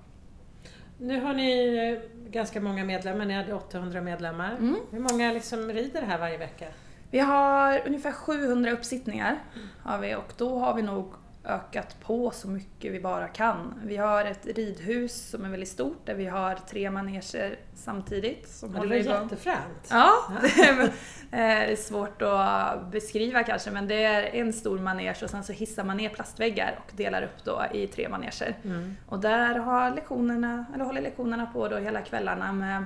[0.97, 4.51] Nu har ni eh, ganska många medlemmar, ni hade 800 medlemmar.
[4.51, 4.75] Mm.
[4.91, 6.65] Hur många liksom rider här varje vecka?
[7.11, 9.39] Vi har ungefär 700 uppsittningar
[9.83, 11.13] har vi, och då har vi nog
[11.45, 13.79] ökat på så mycket vi bara kan.
[13.83, 18.49] Vi har ett ridhus som är väldigt stort där vi har tre maneger samtidigt.
[18.49, 19.23] Som Ja, det var igång.
[19.23, 19.87] jättefränt.
[19.89, 20.91] Ja, det
[21.31, 25.53] är, eh, svårt att beskriva kanske men det är en stor manege och sen så
[25.53, 28.55] hissar man ner plastväggar och delar upp då i tre maneger.
[28.63, 28.95] Mm.
[29.07, 32.85] Och där har lektionerna, eller håller lektionerna på då hela kvällarna med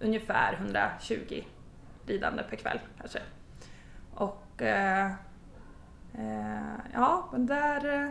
[0.00, 1.44] ungefär 120
[2.06, 3.18] ridande per kväll kanske.
[4.14, 5.10] Och eh,
[6.92, 8.08] ja, men där, eh,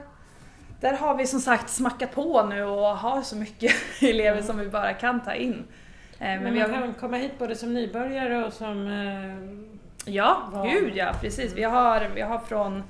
[0.81, 4.69] där har vi som sagt smackat på nu och har så mycket elever som vi
[4.69, 5.53] bara kan ta in.
[5.53, 8.87] Eh, Men, men vi har, kan komma hit både som nybörjare och som...
[8.87, 9.63] Eh,
[10.05, 11.53] Ja, gud ja, precis.
[11.53, 12.83] Vi har, vi har från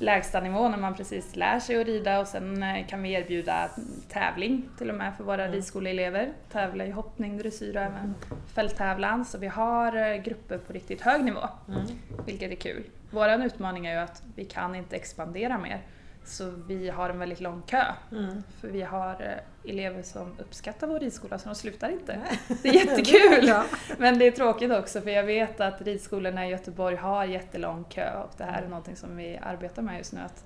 [0.00, 3.70] lägsta nivå när man precis lär sig att rida och sen eh, kan vi erbjuda
[4.08, 5.52] tävling till och med för våra Mm.
[5.54, 6.32] ridskoleelever.
[6.52, 8.14] Tävla i hoppning, dressyr och även
[8.54, 9.24] fälttävlan.
[9.24, 11.80] Så vi har eh, grupper på riktigt hög nivå, mm.
[12.26, 12.84] vilket är kul.
[13.10, 15.80] Vår utmaning är ju att vi kan inte expandera mer.
[16.24, 17.84] Så vi har en väldigt lång kö.
[18.12, 18.42] Mm.
[18.60, 22.16] För vi har eh, elever som uppskattar vår ridskola så de slutar inte.
[22.16, 22.58] Nej.
[22.62, 23.48] Det är jättekul!
[23.48, 23.64] Ja.
[23.98, 28.22] Men det är tråkigt också för jag vet att ridskolorna i Göteborg har jättelång kö
[28.22, 30.20] och det här är någonting som vi arbetar med just nu.
[30.20, 30.44] Att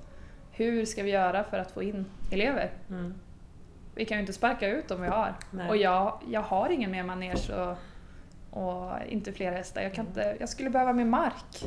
[0.51, 2.71] hur ska vi göra för att få in elever?
[2.89, 3.15] Mm.
[3.95, 5.35] Vi kan ju inte sparka ut dem vi har.
[5.51, 5.69] Nej.
[5.69, 7.77] Och jag, jag har ingen mer manege och,
[8.61, 9.83] och inte fler hästar.
[9.83, 11.65] Jag, kan inte, jag skulle behöva mer mark.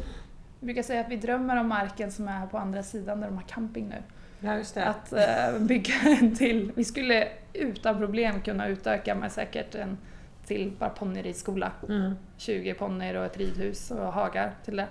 [0.59, 3.35] Jag brukar säga att vi drömmer om marken som är på andra sidan där de
[3.35, 4.03] har camping nu.
[4.39, 4.83] Ja.
[4.83, 6.71] Att eh, bygga en till.
[6.75, 9.97] Vi skulle utan problem kunna utöka med säkert en
[10.45, 11.71] till bara ponnyridskola.
[11.89, 12.13] Mm.
[12.37, 14.87] 20 ponnyer och ett ridhus och hagar till det.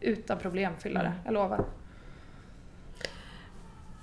[0.00, 1.18] Utan problem fylla det, Mm.
[1.24, 1.64] jag lovar.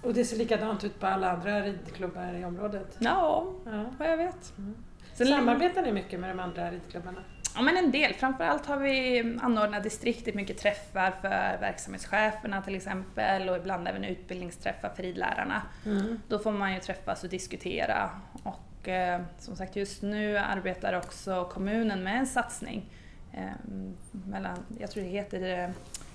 [0.03, 2.95] Och det ser likadant ut på alla andra ridklubbar i området.
[2.99, 3.85] Ja, Ja.
[3.97, 4.53] vad jag vet.
[4.57, 4.75] Mm.
[5.13, 7.19] Samarbetar ni mycket med de andra ridklubbarna?
[7.57, 8.13] Ja men en del.
[8.13, 14.89] Framförallt har vi anordnat distriktet mycket träffar för verksamhetscheferna till exempel och ibland även utbildningsträffar
[14.95, 15.61] för ridlärarna.
[15.85, 16.21] Mm.
[16.27, 18.09] Då får man ju träffas och diskutera.
[18.43, 22.85] Och eh, som sagt just nu arbetar också kommunen med en satsning
[23.33, 23.75] eh,
[24.11, 25.69] mellan, jag tror det heter eh,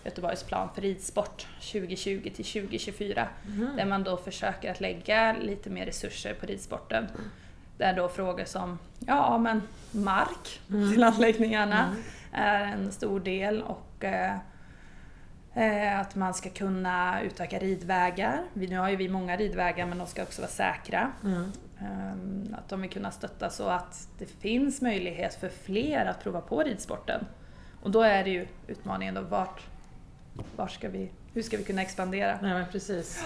[0.05, 3.29] Göteborgs plan för ridsport 2020 till 2024.
[3.47, 3.77] Mm.
[3.77, 7.09] Där man då försöker att lägga lite mer resurser på ridsporten.
[7.79, 10.93] Där då frågor som, ja men mark Mm.
[10.93, 12.03] till anläggningarna Mm.
[12.33, 14.37] är en stor del och eh,
[15.55, 18.43] eh, att man ska kunna utöka ridvägar.
[18.53, 21.13] Vi, nu har ju vi många ridvägar men de ska också vara säkra.
[21.25, 21.53] Mm.
[21.81, 26.41] Ehm, Att de vill kunna stötta så att det finns möjlighet för fler att prova
[26.41, 27.27] på ridsporten.
[27.83, 29.63] Och då är det ju utmaningen då, vart,
[30.57, 32.39] vart ska vi hur ska vi kunna expandera?
[32.43, 33.25] Nej, men precis.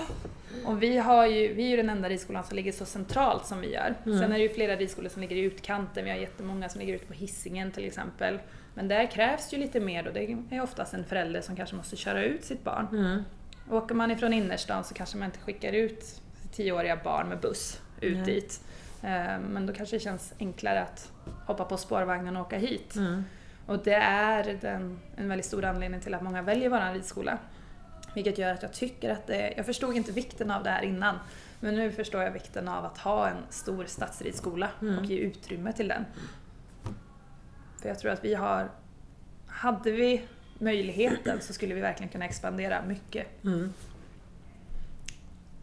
[0.65, 3.61] Och vi, har ju, vi är ju den enda ridskolan som ligger så centralt som
[3.61, 3.95] vi gör.
[4.07, 4.19] Mm.
[4.19, 6.95] Sen är det ju flera ridskolor som ligger i utkanten, vi har jättemånga som ligger
[6.95, 8.39] ute på hissingen till exempel.
[8.75, 11.97] Men där krävs ju lite mer och det är oftast en förälder som kanske måste
[11.97, 12.89] köra ut sitt barn.
[12.93, 13.23] Mm.
[13.71, 16.21] Åker man ifrån innerstan så kanske man inte skickar ut
[16.53, 18.25] tioåriga barn med buss ut Nej.
[18.25, 18.61] dit.
[19.03, 21.13] Eh, Men då kanske det känns enklare att
[21.47, 22.97] hoppa på spårvagnen och åka hit.
[22.97, 23.25] Mm.
[23.67, 27.39] Och det är den, en väldigt stor anledning till att många väljer vår ridskola.
[28.17, 31.19] Vilket gör att jag tycker att det, jag förstod inte vikten av det här innan.
[31.61, 34.99] Men nu förstår jag vikten av att ha en stor stadsridskola Mm.
[34.99, 36.05] och ge utrymme till den.
[37.83, 38.71] För jag tror att vi har,
[39.47, 40.23] hade vi
[40.59, 43.45] möjligheten så skulle vi verkligen kunna expandera mycket.
[43.45, 43.73] Mm.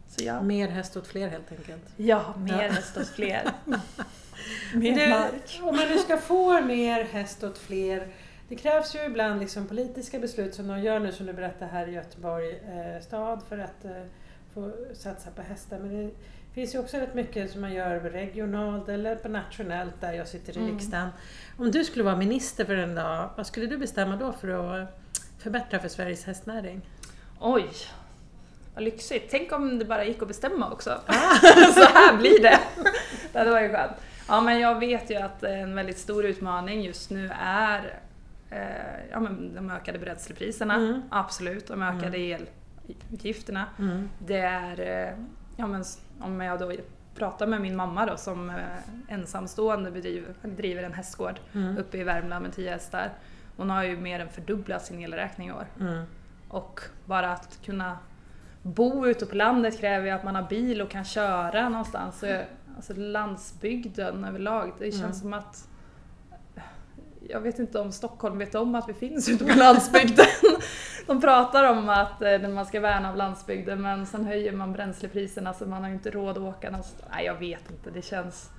[0.08, 1.82] Så ja, Mer häst åt fler helt enkelt.
[1.96, 2.72] ja mer Ja.
[2.72, 3.50] häst åt fler.
[4.74, 5.60] Mer du, mark.
[5.62, 8.08] Om man nu ska få mer häst åt fler,
[8.54, 11.86] det krävs ju ibland liksom politiska beslut som de gör nu som du berättar här
[11.88, 13.90] i Göteborg eh, stad för att eh,
[14.54, 15.78] få satsa på hästar.
[15.78, 16.10] Men det
[16.54, 20.52] finns ju också rätt mycket som man gör regionalt eller på nationellt där jag sitter
[20.52, 20.72] i Mm.
[20.74, 21.08] riksdagen.
[21.58, 25.00] Om du skulle vara minister för en dag, vad skulle du bestämma då för att
[25.38, 26.80] förbättra för Sveriges hästnäring?
[27.40, 27.68] Oj,
[28.74, 29.28] vad lyxigt.
[29.30, 30.90] Tänk om det bara gick att bestämma också.
[31.06, 31.34] Ah.
[31.74, 32.58] så här blir det.
[33.32, 33.92] Det hade varit skönt.
[34.28, 38.00] Ja, men jag vet ju att en väldigt stor utmaning just nu är
[39.10, 40.74] ja, men de ökade bränslepriserna.
[40.74, 41.02] Mm.
[41.10, 43.64] Absolut, de ökade elutgifterna.
[43.78, 44.08] Mm.
[44.18, 45.14] Det är, eh,
[45.56, 45.84] ja, men
[46.20, 46.72] om jag då
[47.14, 48.56] pratar med min mamma då som eh,
[49.08, 51.78] ensamstående bedriver, driver en hästgård Mm.
[51.78, 53.10] uppe i Värmland med tio hästar.
[53.56, 55.66] Hon har ju mer än fördubblat sin elräkning i år.
[55.80, 56.04] Mm.
[56.48, 57.98] Och bara att kunna
[58.62, 62.18] bo ute på landet kräver ju att man har bil och kan köra någonstans.
[62.20, 62.40] Så,
[62.76, 65.12] alltså landsbygden överlag, det känns Mm.
[65.14, 65.68] som att
[67.28, 70.26] jag vet inte om Stockholm vet om att vi finns ute på landsbygden.
[71.06, 75.54] De pratar om att eh, man ska värna av landsbygden men sen höjer man bränslepriserna
[75.54, 77.04] så man har inte råd att åka någonstans.
[77.12, 77.90] Nej, jag vet inte.
[77.90, 78.50] Det känns...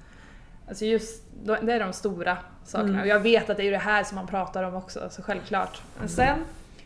[0.68, 2.90] Alltså just, det är de stora sakerna.
[2.90, 3.02] Mm.
[3.02, 5.82] Och jag vet att det är det här som man pratar om också, så självklart.
[6.00, 6.40] Men sen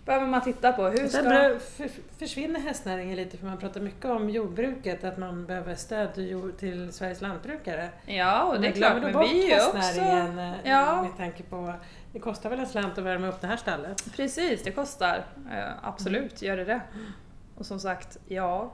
[0.05, 1.21] behöver man titta på hur ska...
[1.59, 6.93] för- försvinner hästnäringen lite för man pratar mycket om jordbruket, att man behöver stöd till,
[6.93, 7.89] Sveriges lantbrukare.
[8.05, 10.01] Ja, och det är klart, men vi är också...
[10.01, 11.01] eh, Ja.
[11.01, 11.73] med tanke på
[12.13, 14.03] det kostar väl en slant att värma upp det här stallet?
[14.15, 15.25] Precis, det kostar.
[15.51, 16.81] Eh, absolut gör det det.
[17.55, 18.71] Och som sagt, ja,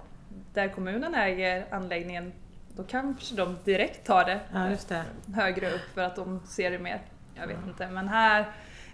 [0.54, 2.34] där kommunen äger anläggningen,
[2.76, 5.04] då kanske de direkt tar det Ja, det.
[5.36, 7.02] högre upp för att de ser det mer.
[7.36, 8.46] Jag vet inte, men här,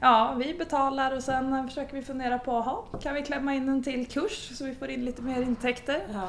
[0.01, 3.83] ja, vi betalar och sen försöker vi fundera på, aha, kan vi klämma in en
[3.83, 6.01] till kurs så vi får in lite mer intäkter?
[6.13, 6.27] Ja.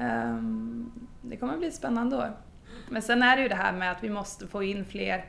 [0.00, 0.92] Ehm,
[1.22, 2.32] Det kommer bli spännande år.
[2.88, 5.24] Men sen är det ju det här med att vi måste få in fler,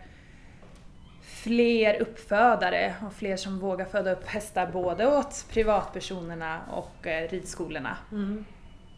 [1.21, 7.97] fler uppfödare och fler som vågar föda upp hästar både åt privatpersonerna och eh, ridskolorna.
[8.11, 8.45] Mm.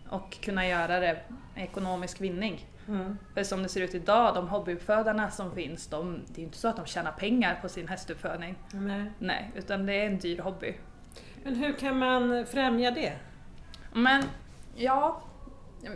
[0.10, 1.18] Och kunna göra det
[1.56, 2.65] ekonomisk vinning.
[2.89, 3.17] Mm.
[3.34, 6.67] För som det ser ut idag, de hobbyuppfödarna som finns, de, det är inte så
[6.67, 8.56] att de tjänar pengar på sin hästuppfödning.
[8.71, 9.12] Nej.
[9.19, 10.75] Nej, utan det är en dyr hobby.
[11.43, 13.13] Men hur kan man främja det?
[13.93, 14.23] Men
[14.75, 15.21] ja,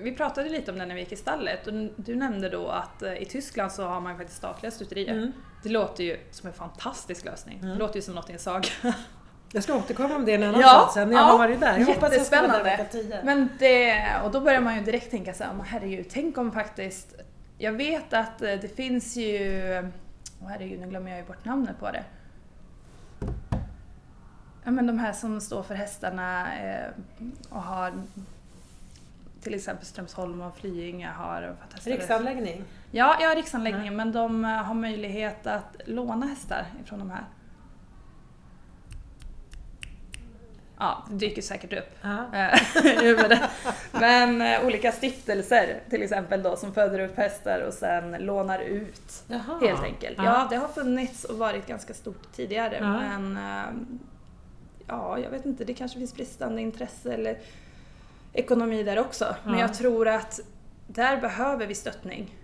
[0.01, 3.01] vi pratade lite om det när vi gick i stallet och du nämnde då att
[3.01, 5.17] eh, i Tyskland så har man faktiskt statliga stuterier.
[5.17, 5.31] Mm.
[5.63, 7.59] Det låter ju som en fantastisk lösning.
[7.59, 7.69] Mm.
[7.69, 8.69] Det låter ju som något i en saga.
[9.55, 11.59] Jag ska återkomma om det en annan Ja, gång sen när jag ja, har varit
[11.59, 11.77] där.
[11.79, 13.19] Jag hoppas jag ska vara där 10.
[13.23, 16.51] Men det, och då börjar man ju direkt tänka så här, "Men herregud, tänk om
[16.51, 17.15] faktiskt...
[17.57, 19.61] Jag vet att eh, det finns ju...
[20.41, 22.03] Åh herregud, nu glömmer jag ju bort namnet på det.
[24.63, 26.85] Ja men de här som står för hästarna eh,
[27.49, 27.93] och har
[29.41, 32.63] till exempel Strömsholm och Flyinge har fantastiska Riksanläggning.
[32.91, 37.23] Ja, ja riksanläggningen, men de har möjlighet att låna hästar ifrån de här.
[40.79, 43.39] Ja, det dyker säkert upp eh, i huvudet.
[43.91, 49.23] Men eh, olika stiftelser till exempel då som föder upp hästar och sen lånar ut
[49.27, 49.59] Jaha.
[49.61, 50.17] helt enkelt.
[50.17, 50.23] Ja.
[50.23, 52.99] Ja, det har funnits och varit ganska stort tidigare Ja.
[52.99, 53.97] men eh,
[54.87, 57.37] ja, jag vet inte, det kanske finns bristande intresse eller
[58.33, 59.35] ekonomi där också.
[59.43, 59.59] Men Ja.
[59.59, 60.39] jag tror att
[60.87, 62.35] där behöver vi stöttning.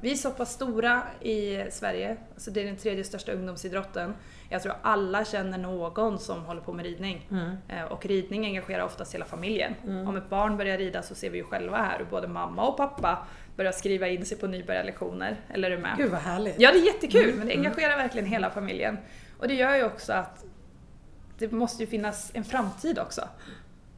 [0.00, 4.14] Vi är så pass stora i Sverige, alltså det är den tredje största ungdomsidrotten.
[4.50, 7.28] Jag tror alla känner någon som håller på med ridning.
[7.30, 7.56] Mm.
[7.68, 9.74] Eh, Och ridning engagerar oftast hela familjen.
[9.84, 10.08] Mm.
[10.08, 12.76] Om ett barn börjar rida så ser vi ju själva här hur både mamma och
[12.76, 13.26] pappa
[13.56, 15.36] börjar skriva in sig på nybörjarlektioner.
[15.54, 15.94] Eller är du med?
[15.96, 16.54] Gud vad härligt.
[16.60, 17.66] Ja, det är jättekul, men det Mm.
[17.66, 18.98] engagerar verkligen hela familjen.
[19.38, 20.44] Och det gör ju också att
[21.38, 23.28] det måste ju finnas en framtid också.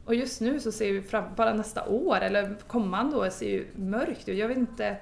[0.05, 3.67] Och just nu så ser vi fram, bara nästa år, eller kommande år, ser ju
[3.75, 4.37] mörkt ut.
[4.37, 4.97] Jag vet inte,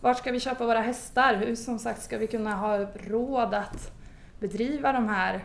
[0.00, 1.34] vart ska vi köpa våra hästar?
[1.34, 3.92] Hur som sagt ska vi kunna ha råd att
[4.40, 5.44] bedriva de här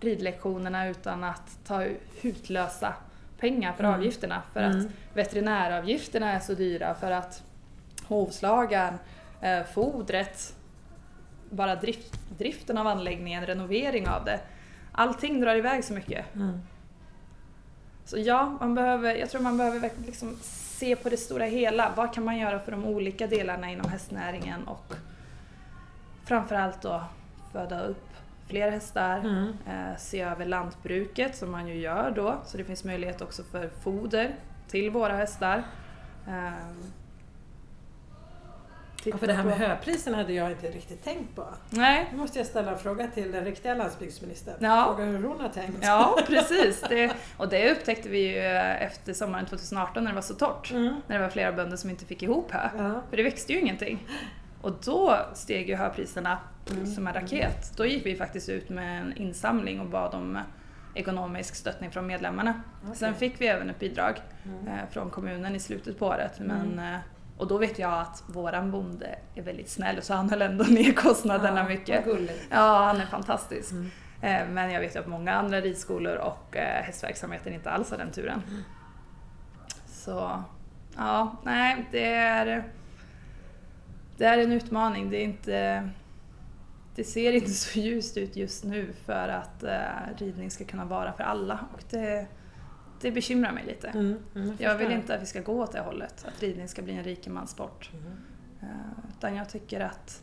[0.00, 1.84] ridlektionerna utan att ta
[2.20, 2.94] hutlösa
[3.38, 3.94] pengar för Mm.
[3.94, 4.42] avgifterna.
[4.52, 4.78] För Mm.
[4.78, 7.42] att veterinäravgifterna är så dyra, för att
[8.08, 8.94] hovslagaren,
[9.40, 10.54] eh, fodret,
[11.50, 14.40] bara drift, driften av anläggningen, renovering av det.
[14.92, 16.34] Allting drar iväg så mycket.
[16.34, 16.60] Mm.
[18.04, 20.36] Så ja, man behöver, jag tror man behöver liksom
[20.76, 21.92] se på det stora hela.
[21.96, 24.94] Vad kan man göra för de olika delarna inom hästnäringen och
[26.24, 27.04] framförallt då
[27.52, 28.06] föda upp
[28.48, 29.46] fler hästar, Mm.
[29.66, 33.68] eh, se över lantbruket som man ju gör då så det finns möjlighet också för
[33.68, 34.34] foder
[34.68, 35.62] till våra hästar.
[36.28, 36.82] Ehm,
[39.12, 41.44] Ja, för det här med höpriserna hade jag inte riktigt tänkt på.
[41.70, 44.54] Nej, Nu måste jag ställa en fråga till den riktiga landsbygdsministern.
[44.60, 44.84] Ja.
[44.96, 45.78] Fråga hur hon har tänkt.
[45.82, 46.84] ja precis.
[46.88, 50.70] Det, och det upptäckte vi ju eh, efter sommaren 2018 när det var så torrt.
[50.72, 50.94] Mm.
[51.06, 52.68] När det var flera bönder som inte fick ihop hö.
[52.78, 53.02] Ja.
[53.10, 54.06] För det växte ju ingenting.
[54.60, 56.38] Och då steg ju höpriserna
[56.70, 56.86] Mm.
[56.86, 57.72] som en raket.
[57.76, 60.38] Då gick vi faktiskt ut med en insamling och bad om
[60.94, 62.62] ekonomisk stöttning från medlemmarna.
[62.84, 62.96] Okej.
[62.96, 64.68] Sen fick vi även ett bidrag Mm.
[64.68, 66.32] eh, från kommunen i slutet på året.
[66.40, 66.94] Men, Mm.
[66.94, 67.00] eh,
[67.38, 70.92] och då vet jag att våran bonde är väldigt snäll så han höll ändå ner
[70.92, 72.06] kostnaderna Ja, mycket.
[72.50, 73.72] Ja, han är fantastisk.
[73.72, 73.90] Mm.
[74.20, 77.98] Eh, Men jag vet ju att många andra ridskolor och eh, hästverksamheter inte alls har
[77.98, 78.42] den turen.
[78.48, 78.62] Mm.
[79.86, 80.44] Så
[80.96, 82.64] ja, nej det är,
[84.16, 85.10] det är en utmaning.
[85.10, 85.88] Det, är inte,
[86.94, 91.12] det ser inte så ljust ut just nu för att eh, ridning ska kunna vara
[91.12, 92.26] för alla och det,
[93.00, 93.88] det bekymrar mig lite.
[93.88, 94.18] Mm.
[94.34, 95.00] Mm, Jag vill förstår.
[95.00, 97.90] inte att vi ska gå åt det hållet, att ridning ska bli en rikemanssport.
[97.92, 98.12] Mm.
[98.62, 98.68] Eh,
[99.18, 100.22] Utan jag tycker att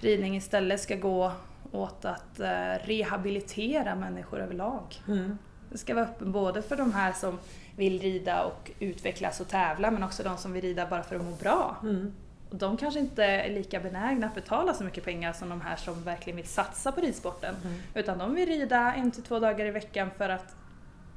[0.00, 1.32] ridning istället ska gå
[1.72, 4.82] åt att eh, rehabilitera människor överlag.
[5.08, 5.38] Mm.
[5.70, 7.38] Det ska vara öppen både för de här som
[7.76, 11.24] vill rida och utvecklas och tävla men också de som vill rida bara för att
[11.24, 11.76] må bra.
[11.82, 12.12] Mm.
[12.50, 15.76] Och de kanske inte är lika benägna att betala så mycket pengar som de här
[15.76, 17.54] som verkligen vill satsa på ridsporten.
[17.64, 17.76] Mm.
[17.94, 20.56] Utan de vill rida en till två dagar i veckan för att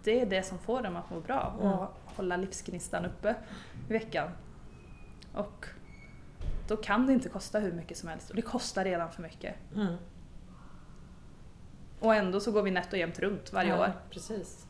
[0.03, 1.87] det är det som får dem att må bra och Mm.
[2.05, 3.35] hålla livsgnistan uppe
[3.89, 4.29] i veckan.
[5.33, 5.65] Och
[6.67, 9.55] då kan det inte kosta hur mycket som helst och det kostar redan för mycket.
[9.75, 9.95] Mm.
[11.99, 13.91] Och ändå så går vi nätt och jämnt runt varje ja, år.
[14.09, 14.65] Precis.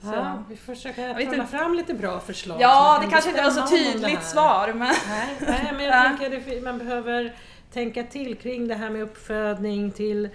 [0.00, 0.10] Så.
[0.14, 2.60] Ja, vi får försöka trolla fram lite bra förslag.
[2.60, 4.94] Ja, det kan kanske inte var så tydligt svar men...
[5.08, 6.16] Nej, nej, men jag Ja.
[6.18, 7.34] tänker att man behöver
[7.72, 10.28] tänka till kring det här med uppfödning till...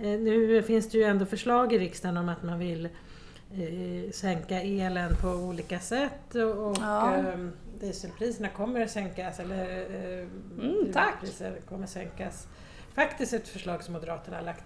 [0.00, 2.84] Eh, nu finns det ju ändå förslag i riksdagen om att man vill
[3.54, 7.14] eh, sänka elen på olika sätt och, Ja.
[7.16, 7.38] eh,
[7.80, 10.26] dieselpriserna kommer att sänkas eller eh,
[10.60, 11.14] Mm, tack.
[11.68, 12.46] kommer att sänkas.
[12.94, 14.64] Faktiskt ett förslag som Moderaterna har lagt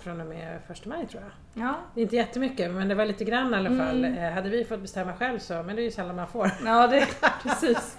[0.00, 1.64] från och med första maj tror jag.
[1.64, 4.04] Ja, Det är inte jättemycket men det var lite grann i alla fall.
[4.04, 4.34] Mm.
[4.34, 6.50] Hade vi fått bestämma själv så, men det är ju sällan man får.
[6.64, 7.06] ja det,
[7.42, 7.96] precis.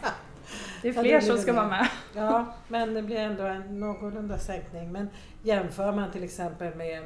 [0.81, 1.87] Det är Ja, fler det som ska vara med.
[2.15, 4.91] Ja, men det blir ändå en någorlunda sänkning.
[4.91, 5.09] Men
[5.43, 7.03] jämför man till exempel med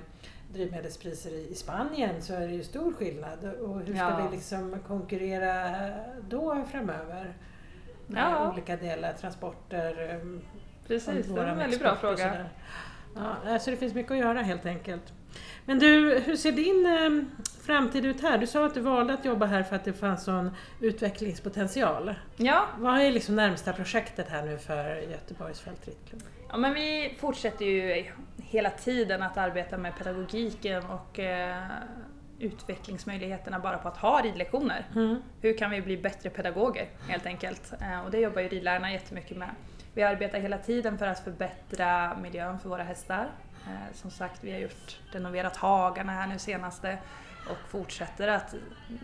[0.53, 3.43] drivmedelspriser i Spanien så är det ju stor skillnad.
[3.61, 4.27] Och hur ska Ja.
[4.29, 5.77] vi liksom konkurrera
[6.29, 7.33] då framöver?
[8.07, 8.51] Med Ja.
[8.51, 10.21] olika delar, transporter,
[10.87, 12.45] Precis, det är en väldigt bra fråga.
[13.15, 15.13] Ja, alltså det finns mycket att göra helt enkelt.
[15.67, 17.31] Men du, hur ser din em,
[17.65, 18.37] framtid ut här?
[18.37, 20.51] Du sa att du valde att jobba här för att det fanns sån
[20.81, 22.15] utvecklingspotential.
[22.37, 26.21] Ja, Vad är liksom närmsta projektet här nu för Göteborgs fältridklubb?
[26.49, 28.05] Ja, men vi fortsätter ju
[28.37, 31.63] hela tiden att arbeta med pedagogiken och eh,
[32.39, 34.85] utvecklingsmöjligheterna bara på att ha ridlektioner.
[34.95, 35.21] Mm.
[35.41, 37.73] Hur kan vi bli bättre pedagoger helt enkelt?
[37.81, 39.49] Eh, och det jobbar ju ridlärarna jättemycket med.
[39.93, 43.29] Vi arbetar hela tiden för att förbättra miljön för våra hästar.
[43.67, 46.97] Eh, som sagt, vi har gjort, renoverat hagarna här nu senaste
[47.49, 48.55] och fortsätter att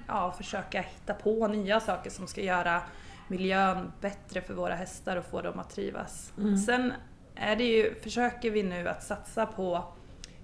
[0.08, 2.82] ja, försöka hitta på nya saker som ska göra
[3.28, 6.34] miljön bättre för våra hästar och få dem att trivas.
[6.38, 6.58] Mm.
[6.58, 6.94] Sen
[7.36, 9.94] är det ju, försöker vi nu att satsa på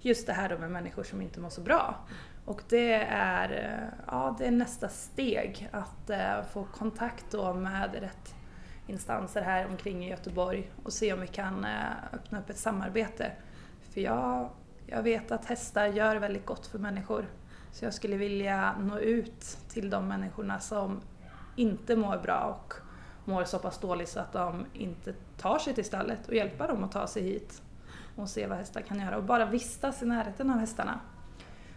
[0.01, 1.95] just det här då med människor som inte mår så bra.
[2.45, 7.95] Och det är, eh, ja, det är nästa steg att eh, få kontakt då med
[7.95, 8.35] rätt
[8.87, 13.31] instanser här omkring i Göteborg och se om vi kan eh, öppna upp ett samarbete.
[13.99, 14.49] För jag,
[14.85, 17.25] jag vet att hästar gör väldigt gott för människor.
[17.71, 21.01] Så jag skulle vilja nå ut till de människorna som
[21.55, 22.73] inte mår bra och
[23.25, 26.83] mår så pass dåligt så att de inte tar sig till stallet och hjälpa dem
[26.83, 27.61] att ta sig hit
[28.15, 30.99] och se vad hästar kan göra och bara vistas i närheten av hästarna.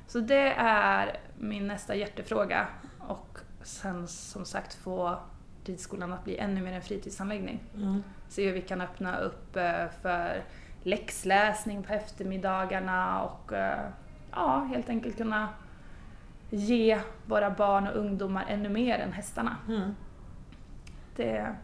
[0.07, 2.67] Så det är min nästa hjärtefråga
[2.99, 5.19] och sen som sagt få
[5.65, 7.65] ridskolan att bli ännu mer en fritidsanläggning.
[7.75, 8.03] Mm.
[8.29, 10.45] Se hur vi kan öppna upp eh, för
[10.83, 13.79] läxläsning på eftermiddagarna och eh,
[14.33, 15.49] ja, helt enkelt kunna
[16.51, 19.57] ge våra barn och ungdomar ännu mer än hästarna.
[19.69, 19.95] Mm.
[21.17, 21.55] Det,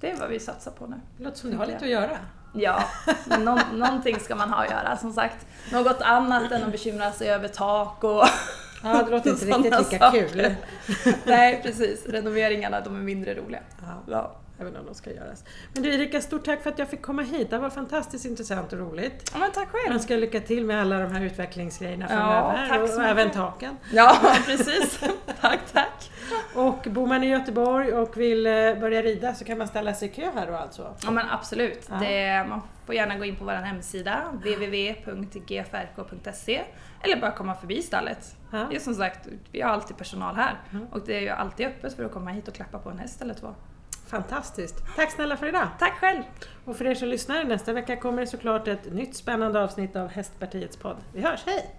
[0.00, 0.96] det är vad vi satsar på nu.
[1.16, 2.16] Det låter som du har lite att göra.
[2.54, 2.84] Ja,
[3.28, 5.46] men nå- någonting ska man ha att göra som sagt.
[5.72, 8.24] Något annat än att bekymra sig över tak och
[8.82, 10.28] Ja, det låter inte riktigt lika saker.
[10.28, 10.54] kul.
[11.26, 13.60] Nej precis, renoveringarna de är mindre roliga.
[13.80, 14.36] Ja, Ja.
[14.58, 15.44] Även om de ska göras.
[15.74, 17.50] Men du Erika, stort tack för att jag fick komma hit.
[17.50, 19.30] Det var fantastiskt intressant och roligt.
[19.34, 19.94] ja men tack Jag själv!
[19.94, 23.30] önskar lycka till med alla de här utvecklingsgrejerna Ja, framöver tack och, så och även
[23.30, 23.76] taken.
[23.92, 25.00] Ja precis,
[25.40, 26.10] tack tack!
[26.54, 30.08] Och bor man i Göteborg och vill eh, börja rida så kan man ställa sig
[30.08, 30.94] i kö här då alltså?
[31.04, 31.96] Ja men absolut, Ja.
[31.96, 34.22] det, man får gärna gå in på vår hemsida
[35.38, 36.62] www.gfrk.se
[37.04, 38.36] eller bara komma förbi stallet.
[38.52, 38.66] Ja.
[38.70, 40.54] Det är som sagt, vi har alltid personal här
[40.92, 43.22] och det är ju alltid öppet för att komma hit och klappa på en häst
[43.22, 43.54] eller två.
[44.08, 44.76] Fantastiskt!
[44.96, 45.68] Tack snälla för idag!
[45.78, 46.22] Tack själv!
[46.64, 50.08] Och för er som lyssnar, nästa vecka kommer det såklart ett nytt spännande avsnitt av
[50.08, 50.96] Hästpartiets podd.
[51.14, 51.74] Vi hörs, hej!